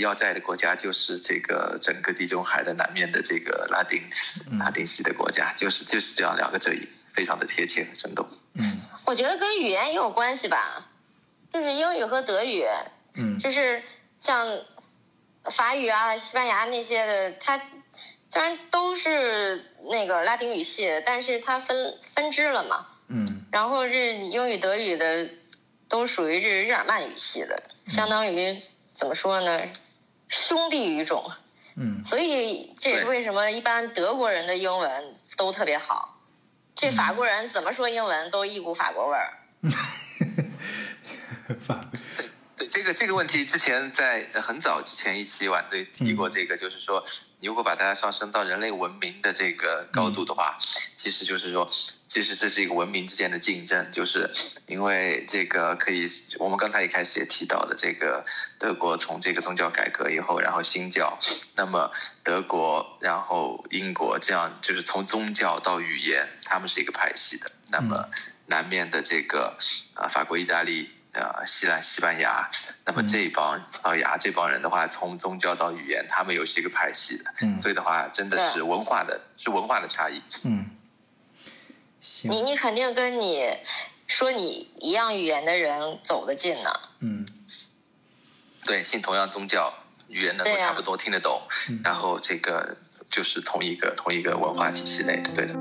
[0.00, 4.00] 要债的国家就是这个整个地中海的南面的这个拉丁
[4.60, 8.24] 拉丁系的国家，就是就是这样两个阵营，非常的贴切和生动。
[8.54, 10.88] 嗯，我觉得跟语言也有关系吧，
[11.52, 12.64] 就是英语和德语，
[13.14, 13.82] 嗯，就是
[14.20, 14.46] 像
[15.50, 17.60] 法语啊、西班牙那些的，它
[18.28, 25.28] 虽然都是那个拉丁语系，但是它分分支了嘛，嗯，然后是英语、德语的。
[25.92, 28.58] 都属于日日耳曼语系的，相当于
[28.94, 29.60] 怎么说呢？
[30.26, 31.30] 兄弟语种。
[31.76, 32.02] 嗯。
[32.02, 36.18] 所以这也是为什么一般德国人的英文都特别好，
[36.74, 39.34] 这法国人怎么说英文都一股法国味儿。
[41.60, 41.84] 法。
[42.82, 47.02] 对这个这个问题，之前在很早之前一期晚队提过，这个就是说，
[47.38, 50.58] 你如果把它上升到人类文明的这个高度的话，
[50.96, 51.70] 其实就是说，
[52.08, 54.28] 其实这是一个文明之间的竞争，就是
[54.66, 56.04] 因为这个可以，
[56.40, 58.24] 我们刚才一开始也提到的，这个
[58.58, 61.16] 德国从这个宗教改革以后，然后新教，
[61.54, 61.88] 那么
[62.24, 68.08] 德国，然后英国，这样就是从宗教到语言，他们是一个派系的，那么
[68.46, 69.56] 南面的这个
[69.94, 70.90] 啊，法国、意大利。
[71.12, 72.48] 呃，希腊、西班牙，
[72.86, 80.22] 那么这一帮葡萄牙这帮人的话，从宗教到语言，他们又是一个派系的，所以的话，真的是文化的，是文化的差异。
[80.42, 80.70] 嗯，
[82.22, 83.46] 你你肯定跟你
[84.06, 86.70] 说你一样语言的人走得近呢。
[87.00, 87.26] 嗯，
[88.64, 89.70] 对，信同样宗教，
[90.08, 91.42] 语言能够差不多听得懂，
[91.84, 92.74] 然后这个
[93.10, 95.54] 就是同一个同一个文化体系内的，对的。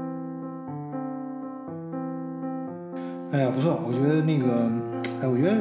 [3.34, 4.91] 哎呀，不错，我觉得那个，
[5.22, 5.56] 哎，我觉得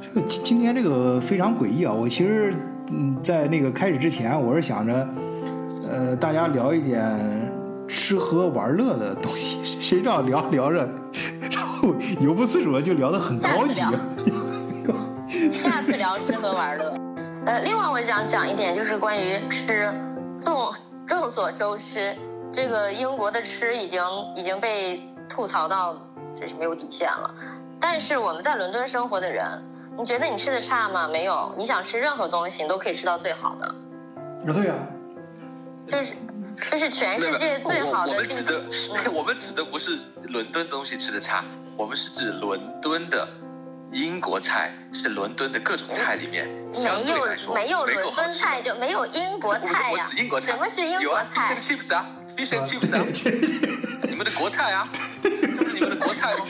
[0.00, 1.92] 这个今今天这个非常诡异啊！
[1.92, 2.54] 我其实
[2.88, 5.08] 嗯，在那个开始之前，我是想着，
[5.90, 7.18] 呃，大家聊一点
[7.88, 10.88] 吃喝玩乐的东西，谁知道聊聊着，
[11.50, 13.80] 然后有不自主的就聊得很高级。
[15.52, 16.94] 下次聊吃喝玩乐。
[17.46, 19.92] 呃，另外我想讲一点，就是关于吃，
[20.44, 20.72] 众
[21.08, 22.14] 众所周知，
[22.52, 24.00] 这个英国的吃已经
[24.36, 25.96] 已经被吐槽到。
[26.40, 27.34] 这是没有底线了，
[27.80, 29.46] 但是我们在伦敦生活的人，
[29.98, 31.08] 你觉得你吃的差吗？
[31.08, 33.74] 没有，你想吃任何东西，你都可以吃到最好的。
[34.46, 34.74] 对呀，
[35.86, 36.12] 就是
[36.54, 38.12] 这是全世界最好的。
[38.12, 38.62] 我们指的，
[39.10, 41.42] 我们指的不是伦敦东西吃的差，
[41.76, 43.26] 我们是指伦敦的
[43.92, 50.10] 英国菜是伦敦的各种菜里面相对来说没有伦敦菜就没有英国菜呀。
[50.16, 52.06] 英国菜什么是英国菜啊？Fish and chips 啊
[52.36, 53.04] ，Fish and chips 啊，
[54.08, 54.88] 你们的国菜啊。
[56.00, 56.44] 你们的国菜吗？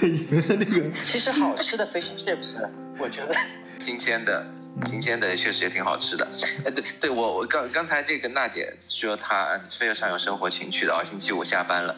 [0.00, 2.56] 对，你们的那个其实好吃的 fish chips，
[2.98, 3.34] 我觉得
[3.78, 4.46] 新鲜的，
[4.86, 6.26] 新鲜的确实也挺好吃的。
[6.64, 11.96] 哎，对对，我我刚刚才这个娜姐说她非常有生活情趣的啊，星期五下班了，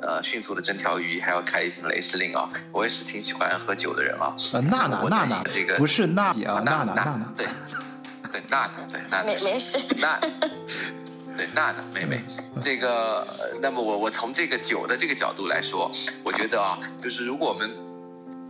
[0.00, 2.50] 呃，迅速的蒸条鱼，还要开一瓶雷司令啊。
[2.72, 4.34] 我也是挺喜欢喝酒的人啊。
[4.52, 7.46] 呃，娜娜娜娜，这个不是娜姐啊，娜娜娜娜，对
[8.32, 10.18] 对娜娜对娜娜，没没事，娜。
[11.36, 12.22] 对，娜娜妹妹，
[12.60, 13.26] 这个，
[13.60, 15.90] 那么我我从这个酒的这个角度来说，
[16.24, 17.70] 我觉得啊，就是如果我们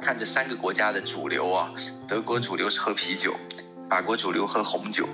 [0.01, 1.70] 看这三个国家的主流啊，
[2.09, 3.35] 德国主流是喝啤酒，
[3.89, 5.07] 法国主流喝红酒，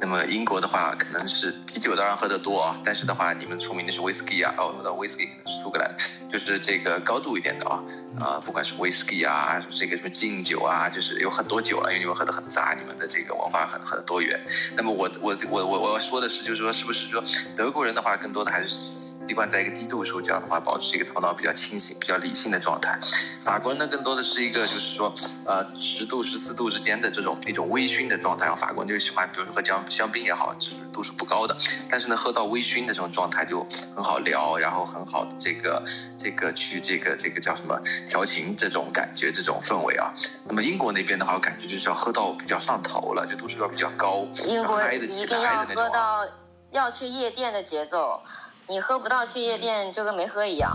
[0.00, 5.92] 那么英国的话，可能是啤酒当然喝得多啊，但是的话，你们出名的是威士忌啊，哦，那威士忌可能是苏格兰，
[6.30, 7.82] 就是这个高度一点的啊，
[8.20, 14.40] 啊，不管是威士忌啊，这个什么敬酒啊，就是有很多酒了，因为你们喝的很杂，你们的这个文化很很多元。
[14.76, 17.22] 那么我我我我我要说的是，就是说是不是说
[17.56, 22.98] 德国人的话，更多的还是习惯在一个低度数，这样的话保持一个头脑比较清醒、比较理性的状态。
[23.42, 28.44] 法国人呢，更多的是一个就是说，呃，十度十四度之间的这种一种微醺的状态。
[28.44, 31.56] 然后法国人就喜欢，比如说喝香香槟也好，就是度数不高的，
[31.88, 35.82] 但是呢，喝到微醺的这种状态就很好聊，然后很好这个
[36.18, 37.74] 这个去这个这个叫什么
[38.06, 40.12] 调情这种感觉这种氛围啊。
[40.46, 45.88] 那么英国那边的话，我感觉就是要喝到比较上头了，就度数要比较高，英国一定要的那种啊。
[45.88, 46.26] 喝到
[46.70, 48.20] 要去夜店的节奏，
[48.68, 50.70] 你喝不到去夜店就跟没喝一样。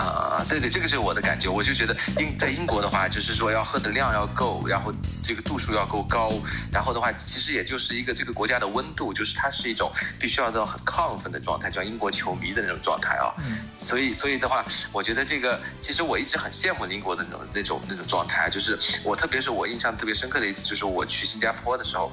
[0.00, 6.32] 啊，对对，这个是我的感觉，我就觉得英在英国的话，就是说要喝的量要够，然后这个度数要够高，
[6.72, 13.34] 然后的话，其实也就是一个这个国家的温度，就是它是一种必须要到很亢奋的状态，叫英国球迷的那种状态啊。
[13.46, 22.10] 嗯所以所以的话，我觉得这个其实我一直很羡慕英国的那种那种那种状态，就是我特别是我印象特别深刻的一次，就是我去新加坡的时候，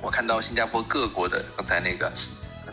[0.00, 2.10] 我看到新加坡各国的刚才那个。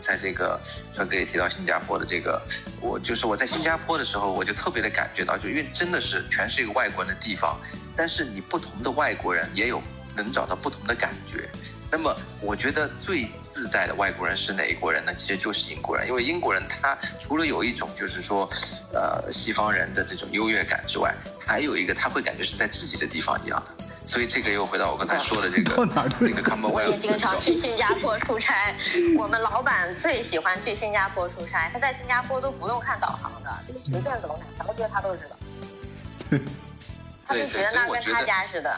[0.00, 0.58] 在这个
[0.94, 2.40] 川哥也提到新加坡的这个，
[2.80, 7.58] 我就是我在新加坡的时候，我就特别的感觉到，就因为真的是全是一个外国人的地方，
[7.94, 9.80] 但是你不同的外国人也有
[10.16, 11.48] 能找到不同的感觉。
[11.92, 15.12] 那么我觉得最自在的外国人是哪一国人呢？
[15.14, 18.48] 其实就是英国人，因为英国人他除了有一种就是说，
[18.92, 21.12] 呃，西方人的这种优越感之外，
[21.44, 23.79] 还有一个他会感觉是在自己的地方一样的。
[24.06, 25.86] 所以这个又回到我刚才说的这个
[26.18, 28.74] 这个我也经常去新加坡出差，
[29.16, 35.36] 我们老板最喜欢去新加坡出差，他在新加坡都不用看导航的，这个捷径怎么看，什么街他都知道。
[37.26, 38.76] 他就觉得那跟他家似的。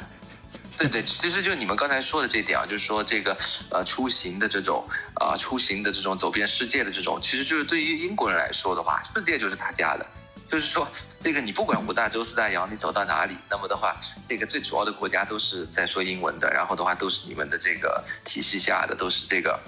[0.77, 3.37] 对对，其实就你们刚才说的这点啊，就是说这个
[3.70, 10.07] 呃出行的这种啊、出行的这种走遍世界的这种，其实就是对于英国人来说的话，世界就是他家的。
[10.53, 10.86] 就是说，
[11.18, 13.98] 这个你不管五大洲四大洋，你走到哪里，那么的话，
[14.28, 19.59] 这个最主要的国家都是在说英文的，然后的话都是你们的这个体系下的，都是这个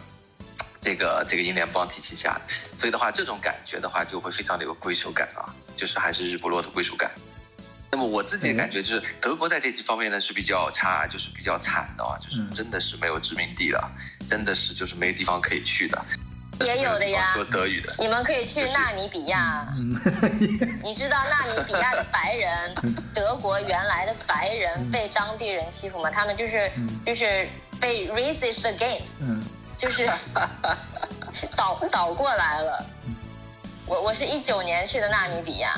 [0.82, 7.10] 这个这个英联邦体系下的，所以的话，这种感觉的话就会非常的有归属感啊，就是还是日不落的归属感。
[7.90, 13.90] 那么我自己的感觉就是，德国在这几方面呢是比较差，就是比较惨的啊，就是嗯真的是没有殖民地了，
[14.28, 15.98] 真的是就是没地方可以去的。
[16.60, 17.32] 也有的呀。
[17.34, 19.98] 说德语的，你们可以去纳米比亚，嗯，
[20.82, 22.74] 你知道纳米比亚的白人，
[23.14, 26.10] 德国原来的白人被当地人欺负吗？
[26.10, 26.70] 他们就是
[27.04, 27.48] 就是
[27.80, 29.42] 被 racist against，嗯。
[29.76, 30.08] 就是
[31.56, 32.86] 倒倒过来了。
[33.86, 35.74] 我我是一九年去的纳米比亚，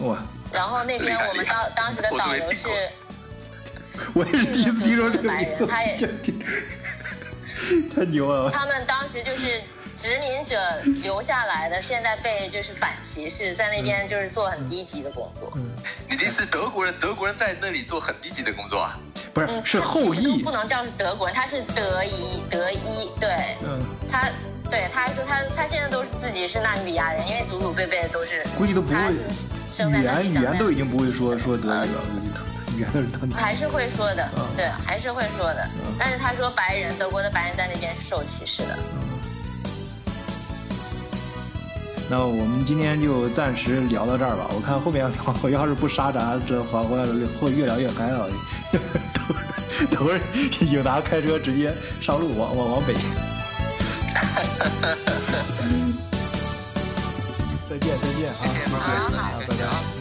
[0.00, 0.16] 哇，
[0.50, 2.68] 然后那边我们当当时的导游是
[4.14, 5.94] 我也是第一次听说这个白人，他也
[7.94, 8.50] 太牛了！
[8.50, 9.60] 他们当时就是
[10.00, 10.56] 殖民者
[11.02, 15.52] 留下来的，现在被就是反歧视，在那边就是做很低级的工作。
[16.08, 18.96] 你这是德国人，德国人在那里做很低级的工作啊。
[19.34, 20.52] 不是，嗯，是后裔不。
[20.52, 24.30] 能叫是德国人，他是德裔，德裔，对嗯，他，
[24.70, 29.00] 对他还说他他现在都是自己是纳米比亚人，因为祖祖辈辈都是，估计都不会
[29.68, 33.32] 生在语言都已经不会说说德语了，估计都语言都是他们。
[33.32, 35.96] 还是会说的嗯，对，还是会说的嗯。
[35.98, 38.78] 但是他说白人，德国的白人在那边是受歧视的。
[42.10, 45.10] 那我们今天就暂时聊到这儿吧，我看后面，
[45.42, 47.04] 我 要是不杀闸，这滑过来
[47.38, 48.26] 会越聊越嗨了。
[48.72, 48.80] 等
[49.26, 49.38] 会
[49.90, 50.18] 等会，
[50.72, 52.94] 永达开车直接上路，往往往北。
[57.68, 58.74] 再见再见啊，谢谢。
[58.74, 59.10] 啊，
[59.46, 59.97] 拜拜。